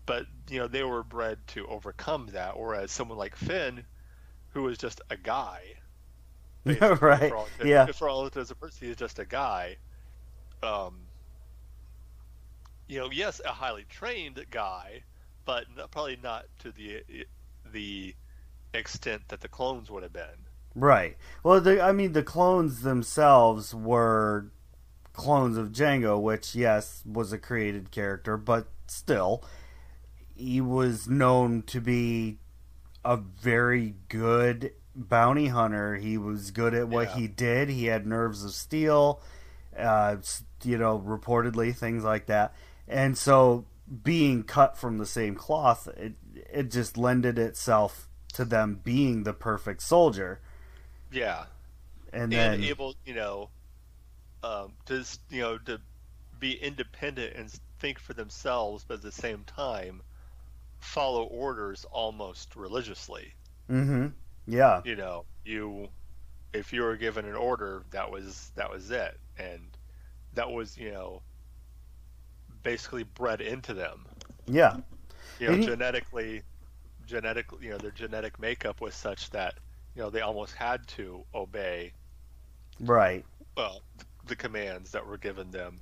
[0.07, 3.85] but you know they were bred to overcome that whereas someone like Finn
[4.51, 5.63] who was just a guy
[7.01, 7.29] right.
[7.29, 7.87] for all, Yeah.
[7.93, 9.79] for all intents and purposes he's just a guy
[10.63, 11.09] um
[12.87, 15.05] you know, yes, a highly trained guy,
[15.45, 17.03] but not, probably not to the
[17.73, 18.15] the
[18.75, 20.47] extent that the clones would have been.
[20.75, 21.17] Right.
[21.43, 24.47] Well, the, I mean, the clones themselves were
[25.13, 29.45] clones of Jango, which, yes, was a created character, but still,
[30.35, 32.39] he was known to be
[33.05, 35.95] a very good bounty hunter.
[35.97, 37.15] He was good at what Yeah.
[37.17, 37.69] he did.
[37.69, 39.21] He had nerves of steel,
[39.79, 40.17] uh,
[40.65, 42.55] you know, reportedly, things like that.
[42.89, 43.67] And so,
[44.03, 46.15] being cut from the same cloth, it,
[46.53, 50.41] it just lended itself to them being the perfect soldier.
[51.11, 51.45] Yeah,
[52.13, 53.49] and and, then able, you know,
[54.43, 55.81] um, to you know to
[56.39, 60.03] be independent and think for themselves, but at the same time
[60.79, 63.33] follow orders almost religiously.
[63.69, 64.09] hmm
[64.47, 64.83] yeah.
[64.85, 65.89] You know, you
[66.53, 69.61] if you were given an order, that was that was it, and
[70.35, 71.23] that was you know
[72.63, 74.05] basically bred into them.
[74.47, 74.77] yeah.
[75.41, 76.43] You know, genetically,
[77.07, 79.55] genetic, you know, their genetic makeup was such that,
[79.95, 81.93] you know, they almost had to obey,
[82.81, 83.25] right
[83.57, 83.83] well,
[84.27, 85.81] the commands that were given them.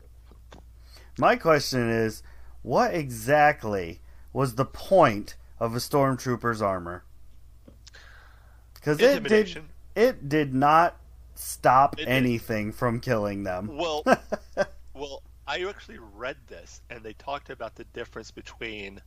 [1.18, 2.22] my question is
[2.62, 4.00] what exactly
[4.32, 7.04] was the point of a stormtrooper's armor
[8.74, 9.62] because it did
[9.94, 10.96] it did not
[11.34, 12.08] stop It did.
[12.08, 14.04] anything from killing them Well,
[14.94, 19.00] well, I actually read this, and they talked about the difference between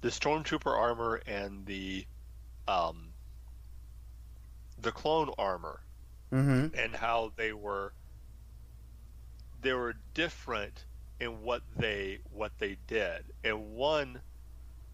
[0.00, 2.06] the stormtrooper armor and the,
[2.68, 3.14] um,
[4.78, 5.80] the clone armor.
[6.30, 7.94] hmm and how they were
[9.60, 10.86] they were different
[11.20, 14.22] in what they what they did and one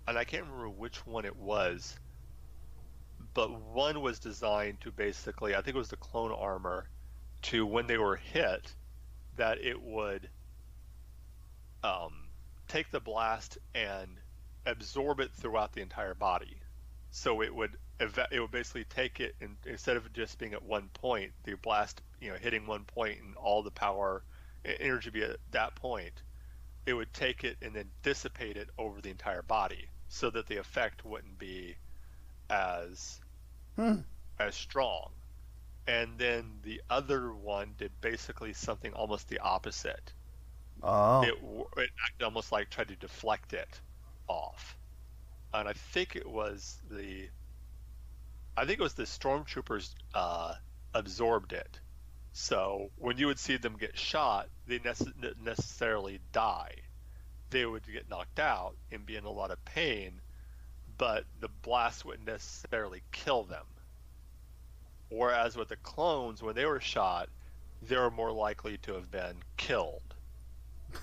[0.07, 1.99] and i can't remember which one it was
[3.35, 6.89] but one was designed to basically i think it was the clone armor
[7.43, 8.75] to when they were hit
[9.37, 10.31] that it would
[11.83, 12.31] um,
[12.69, 14.21] take the blast and
[14.67, 16.59] absorb it throughout the entire body.
[17.11, 20.63] So it would eva- it would basically take it and instead of just being at
[20.63, 24.23] one point the blast you know hitting one point and all the power
[24.65, 26.23] energy be at that point
[26.87, 30.57] it would take it and then dissipate it over the entire body so that the
[30.59, 31.77] effect wouldn't be
[32.51, 33.21] as
[33.77, 34.01] Hmm.
[34.39, 35.13] as strong.
[35.87, 40.13] And then the other one did basically something almost the opposite.
[40.83, 41.23] Oh.
[41.23, 43.81] It, it almost like tried to deflect it
[44.29, 44.77] off.
[45.53, 47.29] And I think it was the,
[48.57, 50.55] I think it was the stormtroopers uh,
[50.95, 51.81] absorbed it.
[52.33, 56.75] So when you would see them get shot, they nece- necessarily die.
[57.51, 60.21] They would get knocked out and be in a lot of pain,
[60.99, 63.65] but the blast wouldn't necessarily kill them.
[65.09, 67.29] Whereas with the clones, when they were shot,
[67.83, 70.03] they were more likely to have been killed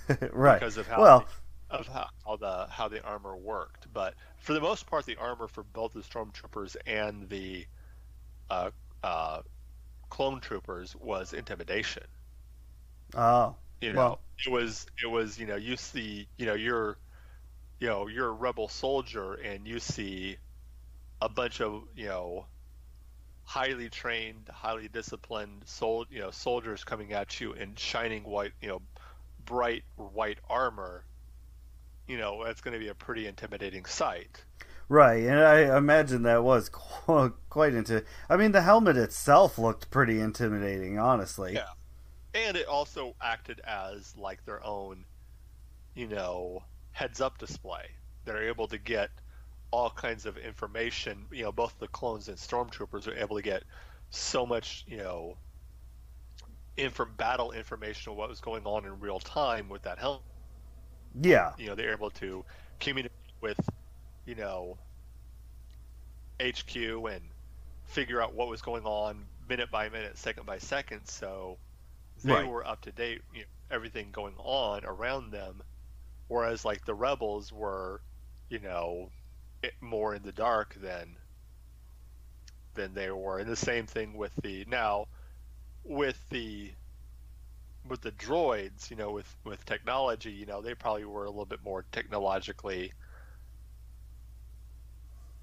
[0.31, 1.25] right because of how well
[1.73, 3.91] of how, how the how the armor worked.
[3.93, 7.67] But for the most part, the armor for both the stormtroopers and the
[8.49, 8.71] uh,
[9.03, 9.41] uh,
[10.09, 12.03] clone troopers was intimidation.
[13.15, 16.97] Oh, You know, Well- it was it was you know you see you know you're
[17.79, 20.37] you know you're a rebel soldier and you see
[21.21, 22.47] a bunch of you know
[23.43, 28.67] highly trained, highly disciplined sol you know soldiers coming at you in shining white you
[28.69, 28.81] know
[29.45, 31.05] bright white armor.
[32.07, 34.45] You know that's going to be a pretty intimidating sight.
[34.89, 35.23] right.
[35.23, 38.03] And I imagine that was qu- quite into.
[38.29, 41.55] I mean, the helmet itself looked pretty intimidating, honestly.
[41.55, 41.67] Yeah.
[42.33, 45.05] and it also acted as like their own
[45.95, 47.85] you know heads up display
[48.25, 49.11] they're able to get
[49.71, 53.63] all kinds of information you know both the clones and stormtroopers are able to get
[54.11, 55.37] so much you know
[56.77, 60.21] info battle information of what was going on in real time with that helmet
[61.21, 61.53] Yeah.
[61.57, 62.45] you know they're able to
[62.79, 63.59] communicate with
[64.25, 64.79] you know
[66.39, 67.33] HQ and
[67.85, 71.05] figure out what was going on minute by minute, second by second.
[71.07, 71.59] So
[72.25, 72.43] they Right.
[72.43, 75.61] were up to date, you know, everything going on around them.
[76.27, 78.01] Whereas like the rebels were,
[78.49, 79.11] you know,
[79.81, 81.17] more in the dark than
[82.75, 83.39] than they were.
[83.39, 85.07] And the same thing with the now
[85.83, 86.73] with the
[87.87, 91.45] with the droids, you know, with with technology, you know, they probably were a little
[91.45, 92.93] bit more technologically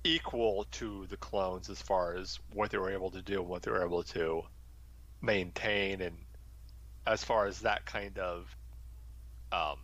[0.05, 3.62] equal to the clones as far as what they were able to do and what
[3.62, 4.42] they were able to
[5.20, 6.16] maintain and
[7.07, 8.57] as far as that kind of
[9.53, 9.79] um,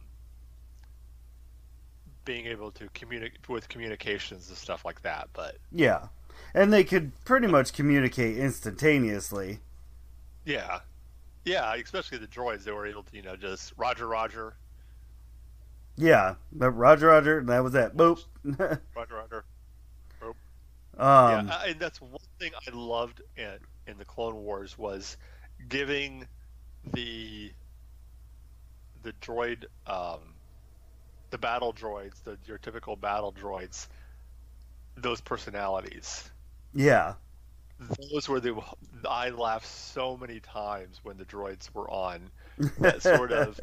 [2.25, 6.09] being able to communicate with communications and stuff like that but Yeah.
[6.55, 9.59] And they could pretty much communicate instantaneously.
[10.45, 10.81] yeah
[11.47, 14.59] yeah especially the droids they were able to you know just roger roger
[15.97, 16.37] Yeah.
[16.53, 17.97] Roger, Roger, and that was that.
[17.97, 18.23] Boop.
[18.97, 19.45] roger roger
[20.99, 25.17] um, yeah, and that's one thing I loved in in the Clone Wars was
[25.69, 26.27] giving
[26.95, 27.53] the
[29.03, 30.37] the droid um,
[31.31, 33.89] the battle droids, the your typical battle droids,
[34.97, 36.31] those personalities.
[36.75, 37.15] yeah.
[38.13, 38.57] Those were the
[39.09, 42.31] I laughed so many times when the droids were on
[42.81, 43.61] that sort of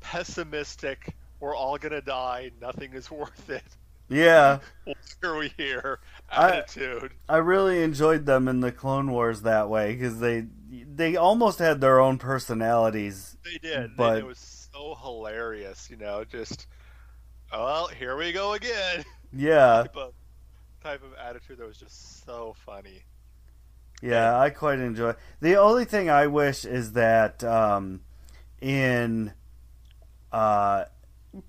[0.00, 1.14] pessimistic.
[1.40, 2.50] We're all gonna die.
[2.60, 3.64] Nothing is worth it.
[4.08, 4.58] yeah.
[4.84, 5.98] Why are we here?
[6.30, 7.12] Attitude.
[7.28, 11.80] I really enjoyed them in the Clone Wars that way because they they almost had
[11.80, 13.36] their own personalities.
[13.44, 15.88] They did, But- and it was so hilarious.
[15.90, 16.66] You know, just
[17.52, 19.04] well, here we go again.
[19.32, 19.84] Yeah,
[20.84, 23.02] type of attitude that was just so funny.
[24.02, 25.14] yeah, I quite enjoy.
[25.40, 28.02] The only thing I wish is that um,
[28.60, 29.32] in
[30.30, 30.84] uh,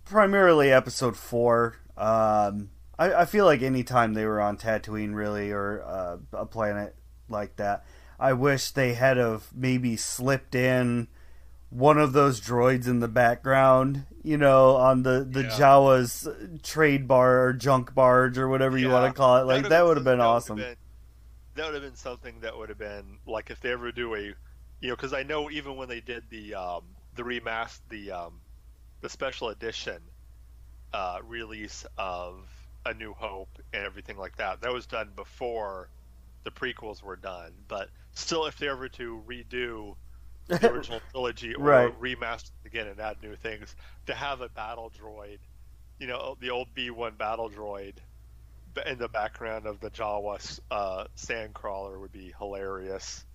[0.06, 5.84] primarily Episode Four, um, I, I feel like anytime they were on Tatooine, really, or
[5.84, 6.96] uh, a planet
[7.28, 7.84] like that,
[8.18, 11.10] I wish they had of maybe slipped in
[11.76, 15.50] one of those droids in the background, you know, on the the Yeah.
[15.50, 16.28] Jawa's
[16.64, 19.44] trade bar or junk barge or whatever you want to call it.
[19.44, 20.58] Like that would have been that awesome.
[20.58, 20.78] been-
[21.56, 24.20] that would have been something that would have been like if they ever do a,
[24.22, 24.36] you
[24.90, 26.84] know, because I know even when they did the um,
[27.16, 28.42] the remaster, the um,
[29.02, 30.02] the special edition
[30.94, 32.48] uh, release of
[32.86, 35.90] A New Hope and everything like that, that was done before
[36.44, 37.54] the prequels were done.
[37.68, 39.96] But still, if they ever to redo
[40.48, 42.00] the original trilogy or Right.
[42.00, 43.76] remaster again and add new things,
[44.08, 45.40] to have a battle droid,
[46.00, 47.96] you know, the old B one battle droid
[48.86, 53.26] in the background of the Jawa uh, sandcrawler would be hilarious.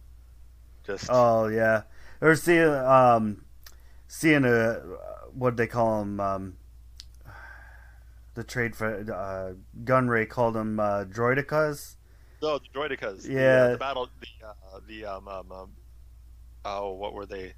[0.84, 1.82] Just Oh yeah,
[2.20, 3.44] or seeing um,
[4.08, 4.74] seeing a
[5.32, 6.56] what they call them um,
[8.34, 11.96] the trade for uh, Gunray called them uh, droidekas.
[12.42, 13.32] no, the droidekas.
[13.34, 13.68] the, uh, Yeah.
[13.68, 15.70] the, battle, the uh, the um, um, um
[16.64, 17.54] oh, what were they?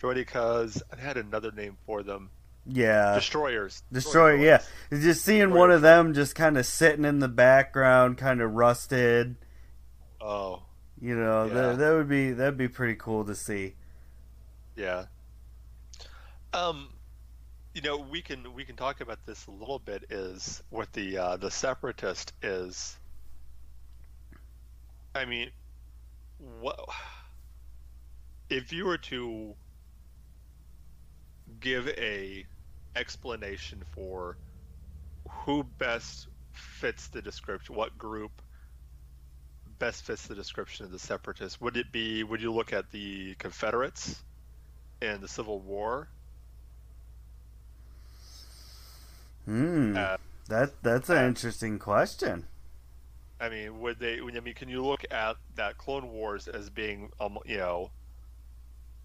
[0.00, 0.82] Droidekas.
[0.92, 2.30] I had another name for them.
[2.64, 3.82] Yeah, Destroyers.
[3.92, 4.36] destroyer.
[4.36, 8.52] Yeah, just seeing one of them just kind of sitting in the background, kind of
[8.52, 9.34] rusted.
[10.20, 10.62] Oh,
[11.00, 11.54] You know, Yeah.
[11.54, 13.74] that, that would be that'd be pretty cool to see.
[14.76, 15.06] Yeah.
[16.52, 16.90] Um,
[17.74, 20.04] you know, we can we can talk about this a little bit.
[20.10, 22.96] Is what the uh, the separatist is.
[25.16, 25.50] I mean,
[26.60, 26.78] what
[28.50, 29.54] if you were to
[31.60, 32.44] give a
[32.96, 34.36] explanation for
[35.28, 38.30] who best fits the description, what group
[39.78, 41.60] best fits the description of the separatists?
[41.60, 42.22] Would it be?
[42.24, 44.22] Would you look at the Confederates?
[45.02, 46.08] and the Civil War.
[49.44, 50.16] Hmm, Uh,
[50.48, 52.46] that that's an uh, interesting question.
[53.42, 54.20] I mean, would they?
[54.20, 57.92] I mean, can you look at that Clone Wars as being, um, you know,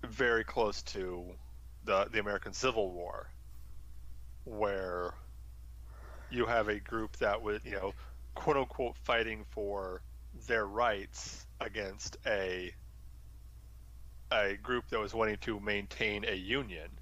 [0.07, 1.35] very close to
[1.83, 3.29] the the American Civil War,
[4.45, 5.13] where
[6.29, 7.93] you have a group that would, you know,
[8.35, 10.01] quote unquote, fighting for
[10.47, 12.73] their rights against a
[14.31, 17.01] a group that was wanting to maintain a union.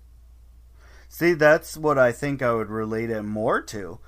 [1.10, 4.00] See, that's what I think I would relate it more to,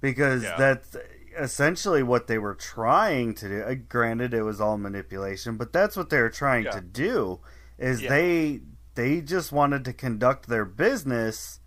[0.00, 0.54] because Yeah.
[0.54, 0.96] that's
[1.38, 3.62] essentially what they were trying to do.
[3.62, 6.70] Uh, Granted, it was all manipulation, but that's what they were trying Yeah.
[6.72, 7.40] to do.
[7.78, 8.08] Is Yeah.
[8.08, 8.60] they
[8.94, 11.60] they just wanted to conduct their business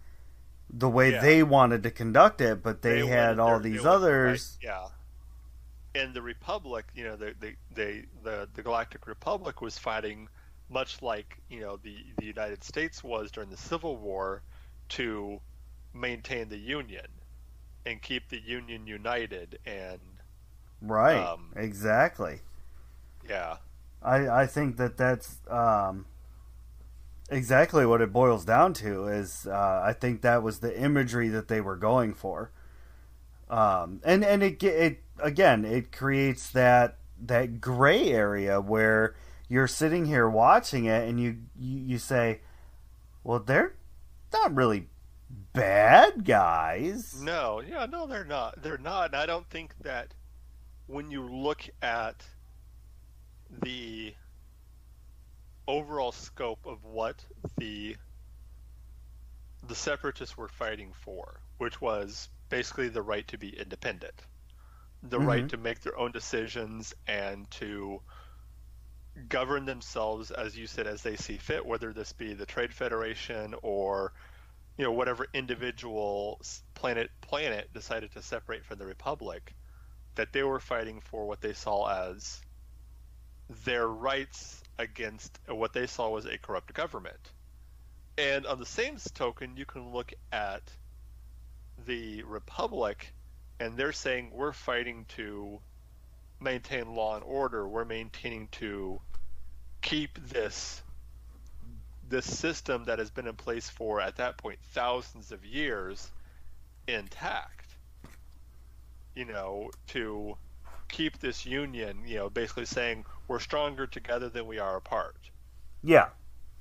[0.70, 1.22] the way Yeah.
[1.22, 4.58] they wanted to conduct it, but they, They had all these others.
[4.64, 4.88] right, yeah.
[6.02, 10.28] And the Republic, you know, the the, the the the Galactic Republic was fighting
[10.70, 14.42] much like you know the the United States was during the Civil War
[14.90, 15.40] to
[15.94, 17.08] maintain the Union
[17.86, 19.60] and keep the Union united.
[19.66, 20.00] And
[20.82, 21.18] Right.
[21.18, 22.40] Um, exactly.
[23.28, 23.58] yeah,
[24.02, 26.06] I, I think that that's um,
[27.30, 29.08] exactly what it boils down to.
[29.08, 32.52] Is uh, I think that was the imagery that they were going for,
[33.50, 39.16] um, and and it it again it creates that that gray area where
[39.50, 42.40] you're sitting here watching it and you you, you say,
[43.24, 43.76] well, they're
[44.32, 44.88] not really
[45.60, 47.20] bad guys.
[47.22, 48.62] no, yeah, no, they're not.
[48.62, 49.08] They're not.
[49.08, 50.14] And I don't think that
[50.88, 52.26] when you look at
[53.64, 54.14] the
[55.68, 57.24] overall scope of what
[57.58, 57.96] the
[59.68, 64.26] the separatists were fighting for, which was basically the right to be independent,
[65.04, 65.50] the right Mhm.
[65.50, 68.02] to make their own decisions and to
[69.28, 73.54] govern themselves, as you said, as they see fit, whether this be the Trade Federation
[73.62, 74.14] or
[74.80, 76.42] you know whatever individual
[76.74, 79.54] planet planet decided to separate from the Republic,
[80.16, 82.40] that they were fighting for what they saw as
[83.66, 87.20] their rights against what they saw was a corrupt government.
[88.18, 90.62] And on the same token, you can look at
[91.86, 93.14] the Republic,
[93.60, 95.60] and they're saying we're fighting to
[96.40, 97.68] maintain law and order.
[97.68, 99.02] We're maintaining to
[99.82, 100.82] keep this
[102.10, 106.12] this system that has been in place for at that point thousands of years
[106.88, 107.68] intact.
[109.16, 110.38] You know, to
[110.88, 115.18] keep this union, you know, basically saying we're stronger together than we are apart.
[115.84, 116.10] Yeah.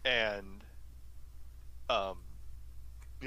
[0.05, 0.65] And
[1.91, 2.19] um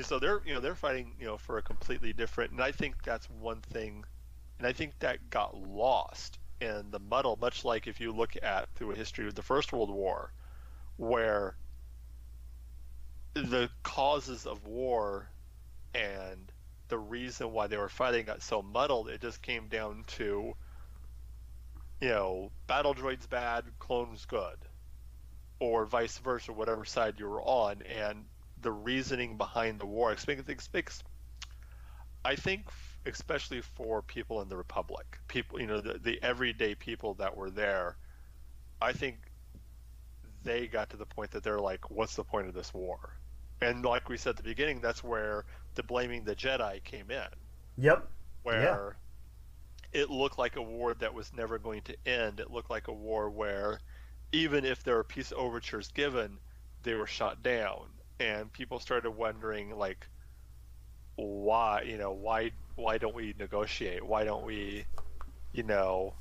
[0.02, 3.04] so they're you know they're fighting you know for a completely different and I think
[3.04, 4.06] that's one thing
[4.58, 8.70] and I think that got lost in the muddle much like if you look at
[8.76, 10.32] through a history of the First World War
[10.96, 11.56] where
[13.34, 15.30] the causes of war
[15.94, 16.52] and
[16.90, 20.54] the reason why they were fighting got so muddled it just came down to
[22.02, 24.58] you know battle droids bad clones good
[25.60, 28.26] or vice versa whatever side you were on and
[28.62, 30.12] the reasoning behind the war.
[32.24, 32.68] I think
[33.06, 37.50] especially for people in the republic people you know the, the everyday people that were
[37.50, 37.98] there
[38.80, 39.16] i think
[40.44, 43.00] they got to the point that they're like what's the point of this war
[43.62, 45.46] and like we said at the beginning that's where
[45.76, 47.28] the blaming the jedi came in
[47.78, 48.08] Yep.
[48.44, 48.98] where
[49.94, 52.40] it looked like a war that was never going to end.
[52.42, 53.82] It looked like a war where
[54.34, 56.40] even if there were peace overtures given,
[56.84, 57.90] they were shot down.
[58.20, 60.10] And people started wondering like
[61.16, 64.06] why, you know, why why don't we negotiate?
[64.06, 64.88] Why don't we,
[65.54, 66.18] you know,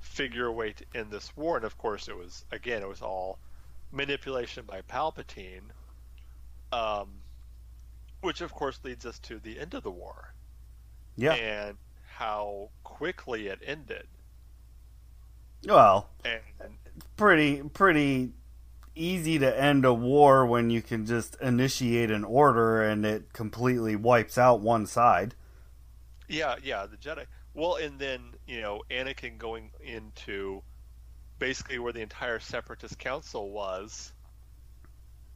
[0.00, 1.56] figure a way to end this war?
[1.56, 3.40] And of course it was again it was all
[3.92, 5.72] manipulation by Palpatine.
[6.72, 7.08] Um
[8.20, 10.34] which of course leads us to the end of the war
[11.16, 11.32] Yeah.
[11.34, 11.78] and
[12.16, 14.06] how quickly it ended.
[15.66, 16.40] Well, And
[17.16, 18.32] pretty pretty
[18.94, 23.96] easy to end a war when you can just initiate an order and it completely
[23.96, 25.34] wipes out one side.
[26.28, 27.26] yeah, yeah, the Jedi.
[27.54, 30.62] Well, and then you know Anakin going into
[31.38, 34.12] basically where the entire Separatist Council was,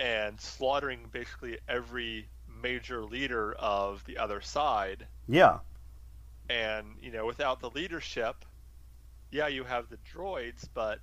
[0.01, 2.29] and slaughtering basically every
[2.63, 5.07] major leader of the other side.
[5.29, 5.59] Yeah.
[6.49, 8.45] And you know, without the leadership,
[9.31, 11.01] yeah, you have the droids, but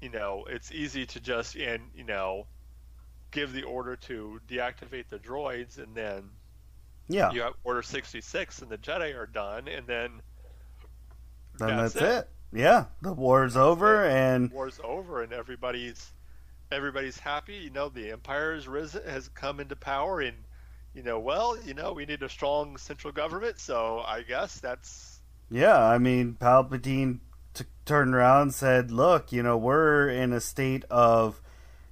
[0.00, 2.46] you know, it's easy to just and you know
[3.30, 6.30] give the order to deactivate the droids, and then
[7.08, 7.30] Yeah.
[7.32, 10.22] you have Order sixty six, and the Jedi are done, and then
[11.58, 12.30] then that's that's, it.
[12.52, 12.86] Yeah.
[13.02, 14.12] The war's over it.
[14.12, 16.12] and war's over, and everybody's
[16.70, 17.54] everybody's happy.
[17.54, 20.36] You know, the Empire has risen, has come into power, and
[20.94, 25.20] you know, well, you know, we need a strong central government, so I guess that's
[25.50, 27.20] Yeah, I mean, Palpatine
[27.54, 31.40] t- turned around and said, "Look, you know, we're in a state of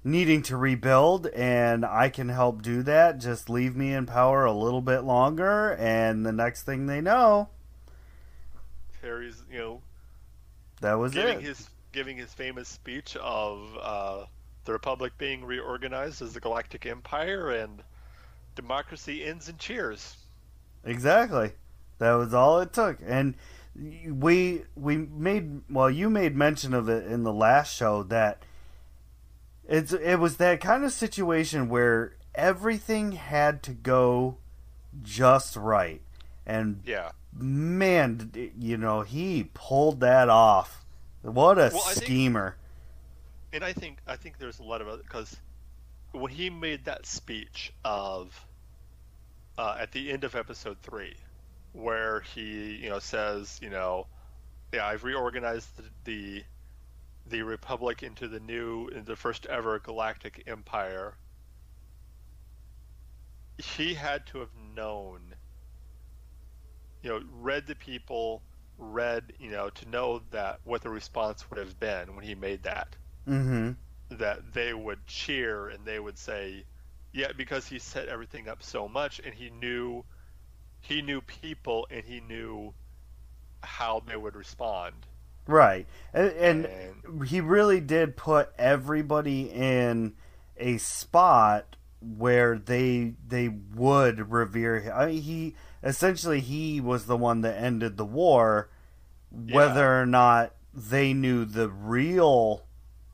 [0.05, 3.19] needing to rebuild, and I can help do that.
[3.19, 7.49] Just leave me in power a little bit longer, and the next thing they know,
[9.03, 9.83] Harry's, you know,
[10.81, 14.25] that was giving it." his giving his famous speech of uh,
[14.67, 17.83] the Republic being reorganized as the Galactic Empire and
[18.55, 20.17] democracy ends in cheers.
[20.85, 21.53] Exactly.
[21.99, 22.99] That was all it took.
[23.07, 23.35] And
[24.09, 28.43] we we made well you made mention of it in the last show that
[29.69, 34.39] it's it was that kind of situation where everything had to go
[35.03, 36.01] just right.
[36.47, 37.11] And Yeah.
[37.37, 40.85] man, you know, he pulled that off.
[41.23, 42.57] What a Well, I think- schemer.
[43.57, 45.35] And I think I think there's a lot of other because
[46.13, 48.47] when he made that speech of
[49.57, 51.15] uh, at the end of episode three,
[51.73, 54.07] where he you know says you know
[54.75, 56.45] yeah I've reorganized the the,
[57.29, 61.17] the republic into the new the first ever galactic empire.
[63.57, 65.35] He had to have known,
[67.03, 68.43] you know, read the people,
[68.77, 72.63] read you know to know that what the response would have been when he made
[72.65, 72.97] that
[73.27, 73.77] Mhm.
[74.11, 76.65] that they would cheer and they would say,
[77.13, 80.05] yeah, because he set everything up so much and he knew
[80.81, 82.73] he knew people and he knew
[83.63, 85.07] how they would respond.
[85.47, 85.87] Right.
[86.13, 90.15] And, and And he really did put everybody in
[90.57, 94.93] a spot where they they would revere him.
[94.95, 98.69] I mean, he essentially he was the one that ended the war,
[99.31, 100.01] whether Yeah.
[100.03, 102.66] or not they knew the real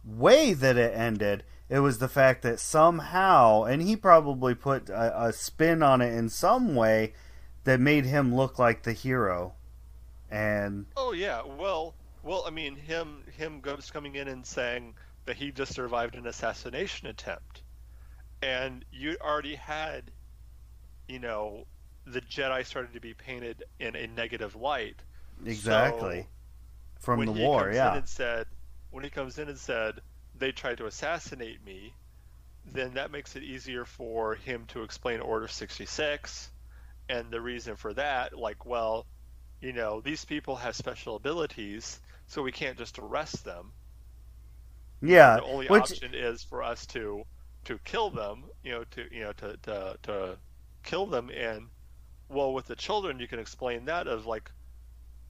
[0.05, 1.45] way that it ended.
[1.69, 6.13] It was the fact that somehow, and he probably put a, a spin on it
[6.13, 7.15] in some way
[7.65, 9.55] that made him look like the hero.
[10.31, 14.95] And oh yeah, well, well, I mean him him goes coming in and saying
[15.25, 17.63] that he just survived an assassination attempt,
[18.43, 20.11] and you already had,
[21.09, 21.67] you know,
[22.07, 24.97] the Jedi started to be painted in a negative light.
[25.45, 26.27] exactly So,
[27.01, 27.93] from when the he war, comes yeah.
[27.93, 28.47] in and said
[28.93, 30.01] when he comes in and said
[30.38, 31.97] they tried to assassinate me
[32.64, 36.51] then that makes it easier for him to explain order 66
[37.09, 39.07] and the reason for that like well
[39.61, 43.72] you know these people have special abilities so we can't just arrest them.
[45.03, 47.24] Yeah, the only which option is for us to
[47.64, 50.38] to kill them you know to you know to to, to
[50.82, 51.30] kill them.
[51.30, 51.68] And
[52.30, 54.51] well with the children you can explain that of like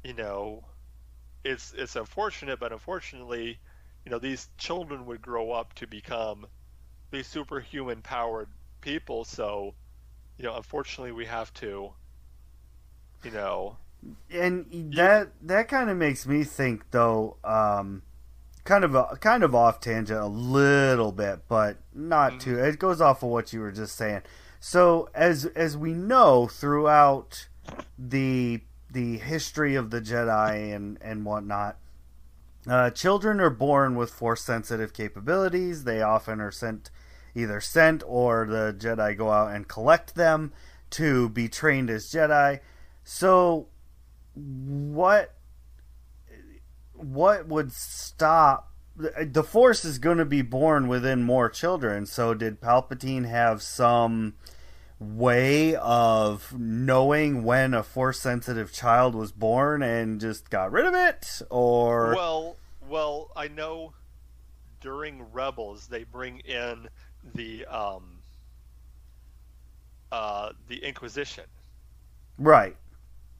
[0.04, 0.64] you know
[1.44, 3.58] it's it's unfortunate but unfortunately
[4.04, 6.46] you know these children would grow up to become
[7.10, 8.48] these superhuman powered
[8.80, 9.24] people.
[9.24, 9.74] So
[10.38, 11.92] you know unfortunately we have to
[13.22, 13.76] you know.
[14.32, 14.66] And
[14.96, 18.02] that that kind of makes me think though um
[18.64, 22.40] kind of a kind of off tangent a little bit but not Mhm.
[22.40, 24.22] too it goes off of what you were just saying.
[24.58, 27.48] So as as we know throughout
[27.98, 28.62] the
[28.92, 31.78] the history of the jedi and and whatnot.
[32.66, 35.84] Uh, children are born with force sensitive capabilities.
[35.84, 36.90] They often are sent
[37.34, 40.52] either sent or the jedi go out and collect them
[40.90, 42.60] to be trained as jedi.
[43.04, 43.68] So
[44.34, 45.34] what
[46.94, 52.04] what would stop the force is going to be born within more children.
[52.06, 54.34] So did palpatine have some
[55.02, 60.94] way of knowing when a force sensitive child was born and just got rid of
[60.94, 62.56] it or Well,
[62.88, 63.94] well, I know
[64.80, 66.88] during Rebels they bring in
[67.34, 68.18] the um
[70.10, 71.44] uh the Inquisition,
[72.38, 72.76] right.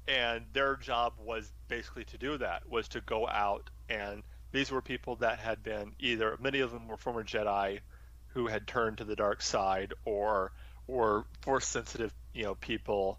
[0.08, 4.82] And their job was basically to do that was to go out and these were
[4.82, 7.80] people that had been either many of them were former Jedi
[8.28, 10.52] who had turned to the dark side or
[10.87, 13.18] or force sensitive you know people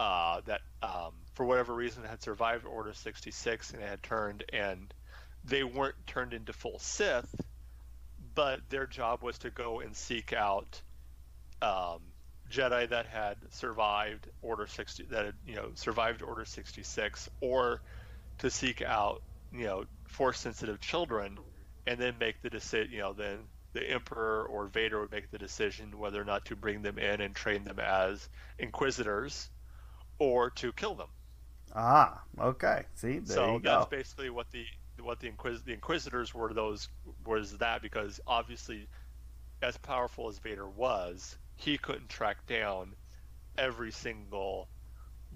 [0.00, 4.92] uh, that um, for whatever reason had survived Order 66 and had turned and
[5.44, 7.34] they weren't turned into full Sith,
[8.34, 10.80] but their job was to go and seek out
[11.60, 12.00] um,
[12.50, 17.80] Jedi that had survived Order 60 that had you know survived Order 66 or
[18.38, 19.22] to seek out
[19.52, 21.38] you know force sensitive children
[21.86, 23.38] and then make the decision you know then
[23.72, 27.20] the emperor or Vader would make the decision whether or not to bring them in
[27.20, 29.50] and train them as inquisitors
[30.18, 31.10] or to kill them.
[31.74, 34.64] ah okay see there so you that's go basically what the
[35.00, 36.88] what the inquis- the inquisitors were those
[37.24, 38.88] was that because obviously
[39.62, 42.94] as powerful as Vader was, he couldn't track down
[43.58, 44.68] every single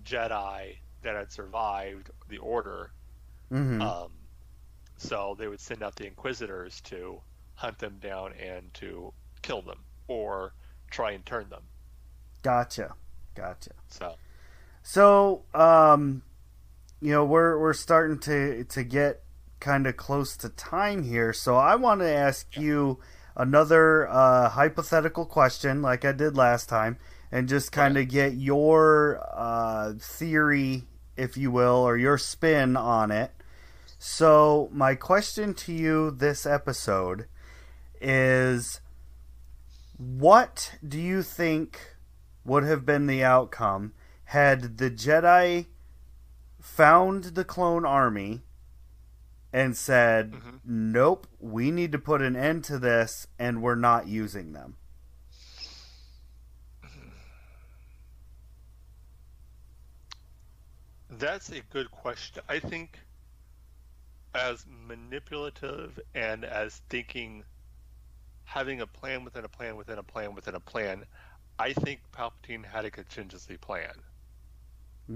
[0.03, 2.93] Jedi that had survived the order.
[3.51, 4.12] hmm Um,
[4.99, 7.22] so they would send out the Inquisitors to
[7.57, 10.53] hunt them down and to kill them or
[10.91, 11.63] try and turn them.
[12.43, 12.95] Gotcha.
[13.35, 13.73] Gotcha.
[13.89, 14.15] So
[14.83, 16.23] So, um,
[17.01, 19.23] you know, we're we're starting to to get
[19.61, 21.33] kind of close to time here.
[21.33, 23.01] So I want to ask you
[23.35, 26.99] another uh, hypothetical question, like I did last time,
[27.31, 30.85] and just kind of get your uh, theory,
[31.17, 33.33] if you will, or your spin on it.
[33.99, 37.27] So my question to you this episode
[38.01, 38.80] is,
[39.97, 41.97] what do you think
[42.44, 43.92] would have been the outcome?
[44.30, 45.66] had the Jedi
[46.61, 48.42] found the clone army
[49.53, 50.61] and said, Mhm.
[50.64, 54.76] "Nope, we need to put an end to this, and we're not using them."
[61.18, 62.42] that's a good question.
[62.49, 62.99] I think
[64.34, 67.44] as manipulative and as thinking
[68.47, 71.05] having a plan within a plan within a plan within a plan,
[71.59, 73.92] I think Palpatine had a contingency plan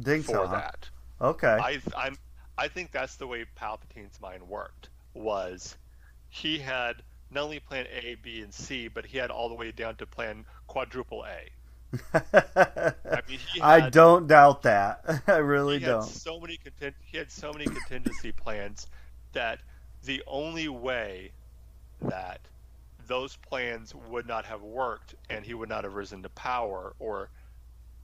[0.04, 0.46] Think for so?
[0.46, 0.54] huh?
[0.56, 0.90] that.
[1.20, 1.58] Okay.
[1.60, 2.16] I I'm
[2.58, 4.90] I think that's the way Palpatine's mind worked.
[5.14, 5.76] Was
[6.28, 9.72] he had not only plan A, B, and C, but he had all the way
[9.72, 11.50] down to plan quadruple A.
[12.14, 15.22] I mean, he I had- don't doubt that.
[15.26, 16.02] I really he don't.
[16.04, 16.58] so many.
[17.04, 18.86] He had so many contingency plans
[19.32, 19.60] that
[20.04, 21.32] the only way
[22.02, 22.40] that
[23.10, 27.28] those plans would not have worked and he would not have risen to power or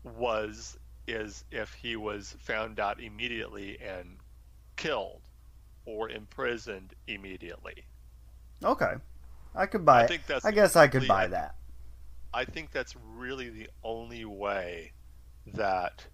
[0.03, 0.77] was
[1.07, 4.17] is if he was found out immediately and
[4.75, 5.23] killed
[5.85, 7.87] or imprisoned immediately.
[8.65, 8.95] Okay.
[9.55, 11.55] I could buy I think that's I guess I could buy that.
[12.35, 14.93] I think that's really the only way
[15.55, 16.05] that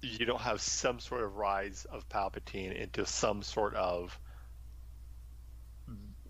[0.00, 4.16] you don't have some sort of rise of Palpatine into some sort of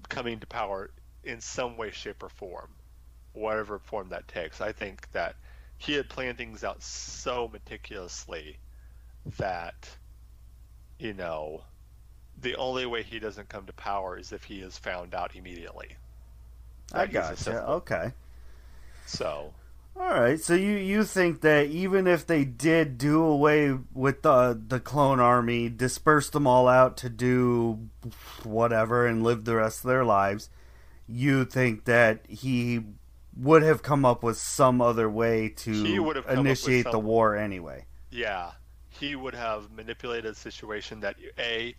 [0.08, 0.90] coming to power
[1.24, 2.70] in some way, shape, or form,
[3.32, 4.60] whatever form that takes.
[4.60, 5.36] I think that
[5.78, 8.58] he had planned things out so meticulously
[9.38, 9.88] that,
[10.98, 11.62] you know,
[12.40, 15.96] the only way he doesn't come to power is if he is found out immediately.
[16.92, 17.64] I that he's gotcha.
[17.66, 18.12] Okay.
[19.06, 19.52] So,
[19.94, 24.58] All right, so you you think that even if they did do away with the
[24.66, 27.88] the clone army, disperse them all out to do
[28.42, 30.48] whatever and live the rest of their lives,
[31.06, 32.80] you think that he
[33.36, 36.98] would have come up with some other way to would have come up initiate the
[36.98, 37.86] war anyway.
[38.10, 38.52] Yeah,
[38.88, 41.74] he would have manipulated a situation that a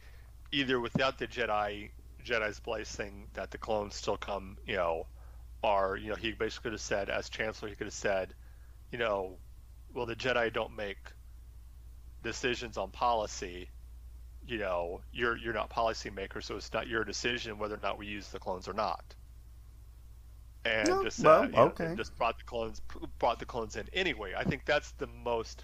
[0.52, 1.90] either without the Jedi
[2.24, 5.08] Jedi's blessing that the clones still come, you know,
[5.64, 8.34] are you know he basically could have said as Chancellor he could have said,
[8.92, 9.38] you know,
[9.94, 10.98] well the Jedi don't make
[12.24, 13.70] decisions on policy.
[14.46, 18.08] You know, you're you're not policymaker, so it's not your decision whether or not we
[18.08, 19.16] use the clones or not.
[20.66, 22.82] And No, just well, uh, you know, just brought the clones
[23.20, 24.34] brought the clones in anyway.
[24.38, 25.64] I think that's the most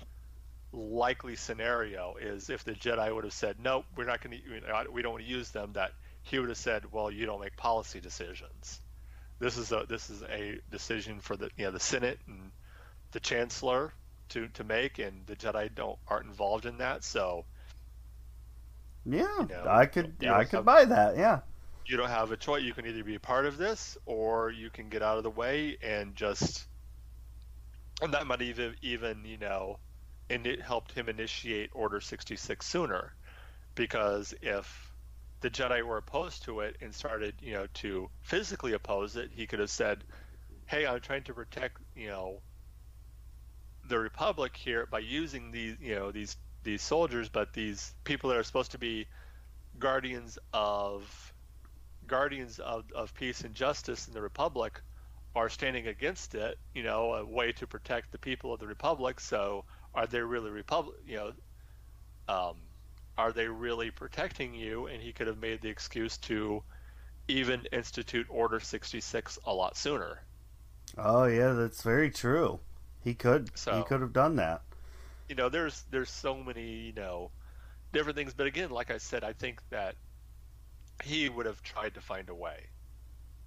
[0.71, 4.91] likely scenario is if the Jedi would have said, "Nope, we're not going to.
[4.91, 7.57] We don't want to use them." That he would have said, "Well, you don't make
[7.57, 8.81] policy decisions.
[9.39, 12.51] This is a this is a decision for the you know the Senate and
[13.11, 13.93] the Chancellor
[14.29, 17.03] to to make, and the Jedi don't aren't involved in that.
[17.03, 17.45] So
[19.05, 21.17] Yeah, know, I could you I could have- buy that.
[21.17, 21.39] Yeah.
[21.85, 22.63] you don't have a choice.
[22.63, 25.29] You can either be a part of this, or you can get out of the
[25.31, 26.67] way and just.
[28.01, 29.79] And that might even even you know,
[30.29, 33.13] and it helped him initiate Order sixty six sooner,
[33.75, 34.93] because if
[35.41, 39.47] the Jedi were opposed to it and started you know to physically oppose it, he
[39.47, 40.03] could have said,
[40.67, 42.41] "Hey, I'm trying to protect you know."
[43.87, 46.37] The Republic here by using these, you know, these
[46.69, 49.07] these soldiers, but these people that are supposed to be
[49.79, 51.33] guardians of
[52.05, 54.81] guardians of, of peace and justice in the republic
[55.35, 59.19] are standing against it you know a way to protect the people of the republic
[59.19, 59.63] so
[59.93, 61.31] are they really republic you know
[62.27, 62.55] um,
[63.15, 66.63] are they really protecting you and he could have made the excuse to
[67.27, 70.19] even institute order 66 a lot sooner
[70.97, 72.59] Oh yeah, that's very true.
[73.03, 74.61] He could he could have done that.
[75.29, 77.31] You know there's there's so many you know
[77.93, 78.33] different things.
[78.33, 79.95] But again like i said i think that
[81.03, 82.65] he would have tried to find a way.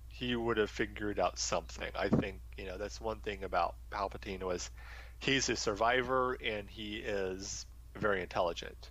[0.08, 1.88] He would have figured out something.
[1.98, 4.70] I think you know that's one thing about palpatine was
[5.18, 7.66] he's a survivor and he is
[7.96, 8.90] very intelligent.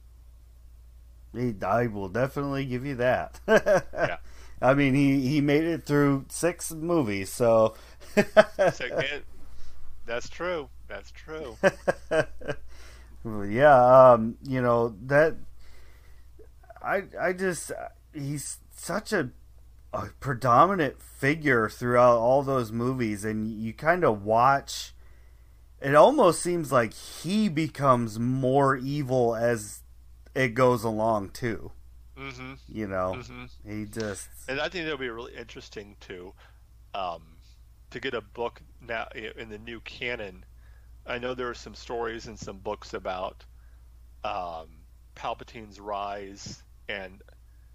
[1.33, 3.39] He, I will definitely give you that.
[3.93, 4.17] Yeah.
[4.63, 7.73] I mean, he, he made it through six movies, so.
[8.15, 9.11] So,
[10.05, 10.69] that's true.
[10.87, 11.57] That's true
[13.25, 15.35] Yeah, um, you know that.
[16.83, 17.71] I I just
[18.13, 19.29] he's such a,
[19.93, 24.93] a predominant figure throughout all those movies, and you kind of watch.
[25.79, 29.81] It almost seems like he becomes more evil as
[30.35, 31.71] it goes along too.
[32.17, 32.53] Mm-hmm.
[32.67, 33.45] You know, Mm-hmm.
[33.79, 36.33] he just And I think that'll be really interesting too,
[36.93, 37.23] um,
[37.89, 40.45] to get a book now in the new canon.
[41.05, 43.43] I know there are some stories and some books about
[44.23, 44.67] um,
[45.15, 47.21] Palpatine's rise and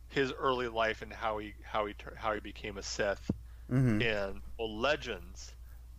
[0.09, 3.31] his early life and how he how he how he became a Sith
[3.71, 4.01] mhm.
[4.01, 5.53] in well, Legends.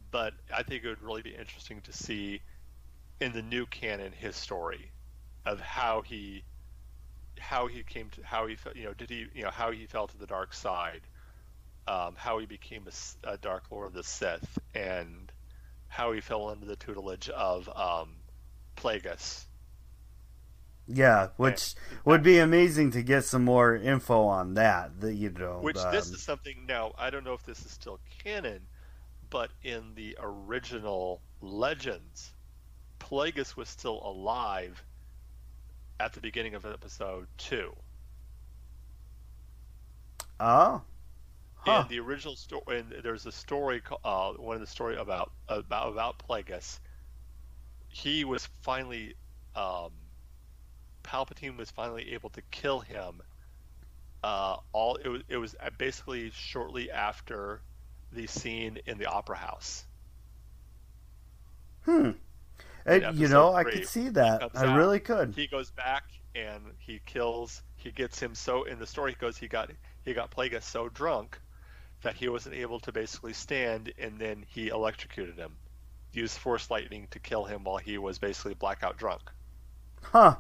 [0.10, 2.42] But I think it would really be interesting to see
[3.20, 4.92] in the new canon his story
[5.46, 6.44] of how he
[7.40, 10.08] how he came to how he you know did he you know how he fell
[10.08, 11.02] to the dark side
[11.88, 12.84] um, how he became
[13.24, 15.27] a dark lord of the sith and
[15.88, 18.16] how he fell under the tutelage of um,
[18.76, 19.46] plagueis
[20.90, 21.76] yeah, which
[22.06, 25.02] would be amazing to get some more info on that.
[25.02, 27.72] That you know, which this um, is something now i don't know if this is
[27.72, 28.62] still canon
[29.30, 32.32] but in the original legends
[33.00, 34.84] plagueis was still alive
[36.00, 37.76] at the beginning of episode 2
[40.40, 40.82] oh,
[41.68, 41.82] huh.
[41.84, 45.91] in the original story, and there's a story, uh, one of the story about about
[45.91, 46.80] about Plagueis.
[47.89, 49.15] He was finally,
[49.55, 49.91] um,
[51.03, 53.22] Palpatine was finally able to kill him.
[54.24, 57.61] Uh, all it was, it was basically shortly after
[58.11, 59.86] the scene in the opera house.
[61.86, 62.11] Hmm.
[62.86, 64.51] And, you know, episode I three, could see that.
[64.55, 65.34] I out, really could.
[65.36, 66.03] He goes back
[66.36, 67.61] and he kills.
[67.76, 69.11] He gets him so in the story.
[69.11, 69.38] He goes.
[69.38, 69.72] He got
[70.03, 71.39] he got Plagueis so drunk
[72.04, 75.54] that he wasn't able to basically stand, and then he electrocuted him.
[76.14, 79.22] Used force lightning to kill him while he was basically blackout drunk.
[80.02, 80.36] Huh.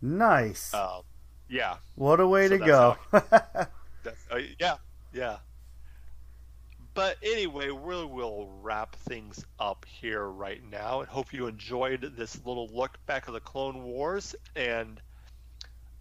[0.00, 0.72] Nice.
[0.72, 1.00] Uh,
[1.48, 2.96] yeah, what a way so to go.
[3.10, 4.76] that's, uh, yeah,
[5.12, 5.38] yeah.
[6.94, 12.44] But anyway, we will wrap things up here right now, and hope you enjoyed this
[12.44, 14.34] little look back at the Clone Wars.
[14.56, 15.00] And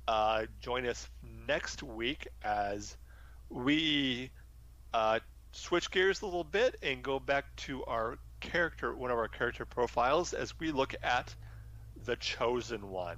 [0.08, 1.08] uh, join us
[1.48, 2.98] next week as
[3.50, 4.32] we
[4.94, 5.20] uh,
[5.52, 9.66] switch gears a little bit and go back to our character, one of our character
[9.66, 11.34] profiles, as we look at
[12.06, 13.18] the Chosen One,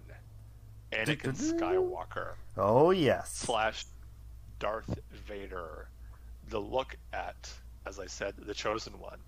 [0.91, 3.31] Anakin Skywalker oh, yes.
[3.33, 3.85] slash
[4.59, 5.87] Darth Vader.
[6.49, 7.51] The look at,
[7.85, 9.19] as I said, the chosen one.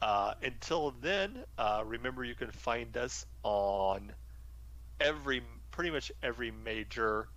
[0.00, 4.12] Uh, until then, uh, remember you can find us on
[5.00, 7.28] every, pretty much every major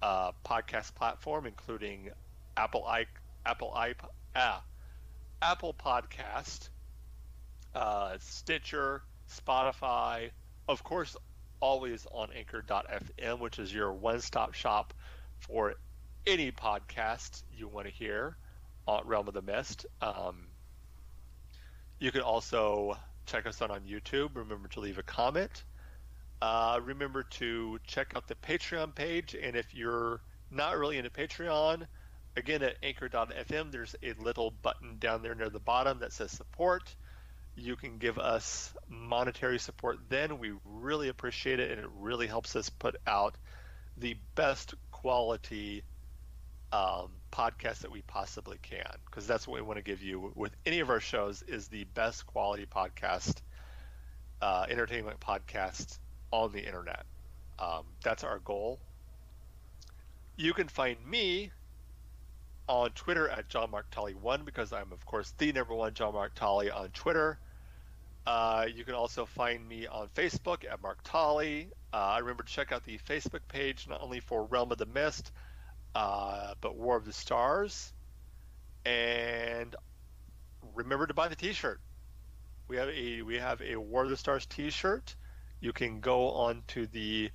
[0.00, 2.10] uh, podcast platform, including
[2.58, 3.06] Apple i,
[3.46, 3.94] Apple i,
[4.34, 4.62] ah,
[5.40, 6.70] Apple Podcast,
[7.74, 10.30] uh, Stitcher, Spotify,
[10.66, 11.16] of course,
[11.60, 14.92] always on Anchor.fm, which is your one-stop shop
[15.38, 15.74] for
[16.26, 18.36] any podcast you want to hear
[18.88, 19.86] on Realm of the Mist.
[20.02, 20.48] Um,
[22.00, 24.30] you can also check us out on YouTube.
[24.34, 25.62] Remember to leave a comment.
[26.42, 31.86] Uh, remember to check out the Patreon page, and if you're not really into Patreon,
[32.38, 36.94] again at Anchor.fm, there's a little button down there near the bottom that says support.
[37.56, 40.38] You can give us monetary support then.
[40.38, 43.36] We really appreciate it, and it really helps us put out
[43.96, 45.82] the best quality
[46.72, 50.52] um, podcast that we possibly can because that's what we want to give you with
[50.66, 53.40] any of our shows is the best quality podcast
[54.42, 55.98] uh, entertainment podcast
[56.30, 57.04] on the internet
[57.58, 58.78] um, that's our goal
[60.36, 61.50] you can find me
[62.68, 66.14] on twitter at john mark tully 1 because i'm of course the number one john
[66.14, 67.38] mark tully on twitter
[68.28, 71.70] uh, you can also find me on Facebook at Mark Tolley.
[71.94, 75.32] Uh, remember to check out the Facebook page not only for Realm of the Mist,
[75.94, 77.90] uh, but War of the Stars.
[78.84, 79.74] And
[80.74, 81.80] remember to buy the T-shirt.
[82.68, 85.16] We have a we have a War of the Stars T-shirt.
[85.60, 87.30] You can go on to the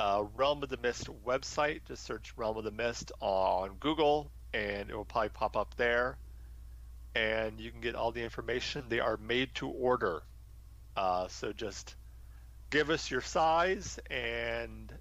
[0.00, 1.82] uh, Realm of the Mist website.
[1.86, 6.16] Just search Realm of the Mist on Google, and it will probably pop up there
[7.14, 8.84] and you can get all the information.
[8.88, 10.22] They are made to order.
[10.96, 11.94] Uh, so just
[12.70, 14.92] give us your size, and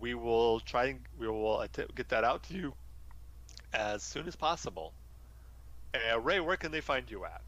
[0.00, 2.74] we will try and we will att- get that out to you
[3.72, 4.92] as soon as possible.
[5.94, 7.42] Uh, Ray, where can they find you at?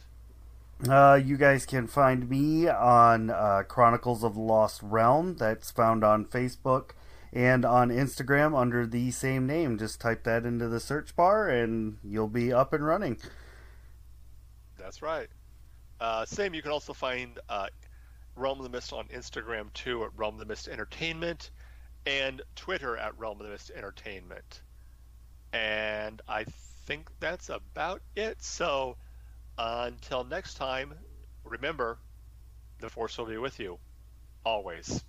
[0.88, 5.36] Uh, you guys can find me on uh, Chronicles of the Lost Realm.
[5.36, 6.90] That's found on Facebook
[7.33, 9.79] and on Instagram under the same name.
[9.79, 13.18] Just type that into the search bar and you'll be up and running.
[14.79, 15.29] That's right.
[16.01, 16.55] Uh, same.
[16.55, 17.66] You can also find uh,
[18.37, 21.51] Realm of the Mist on Instagram too at Realm of the Mist Entertainment
[22.07, 24.62] and Twitter at Realm of the Mist Entertainment.
[25.53, 26.45] And I
[26.87, 28.43] think that's about it.
[28.43, 28.97] So
[29.59, 30.95] until next time,
[31.45, 31.99] remember
[32.81, 33.79] the Force will be with you
[34.45, 35.05] always.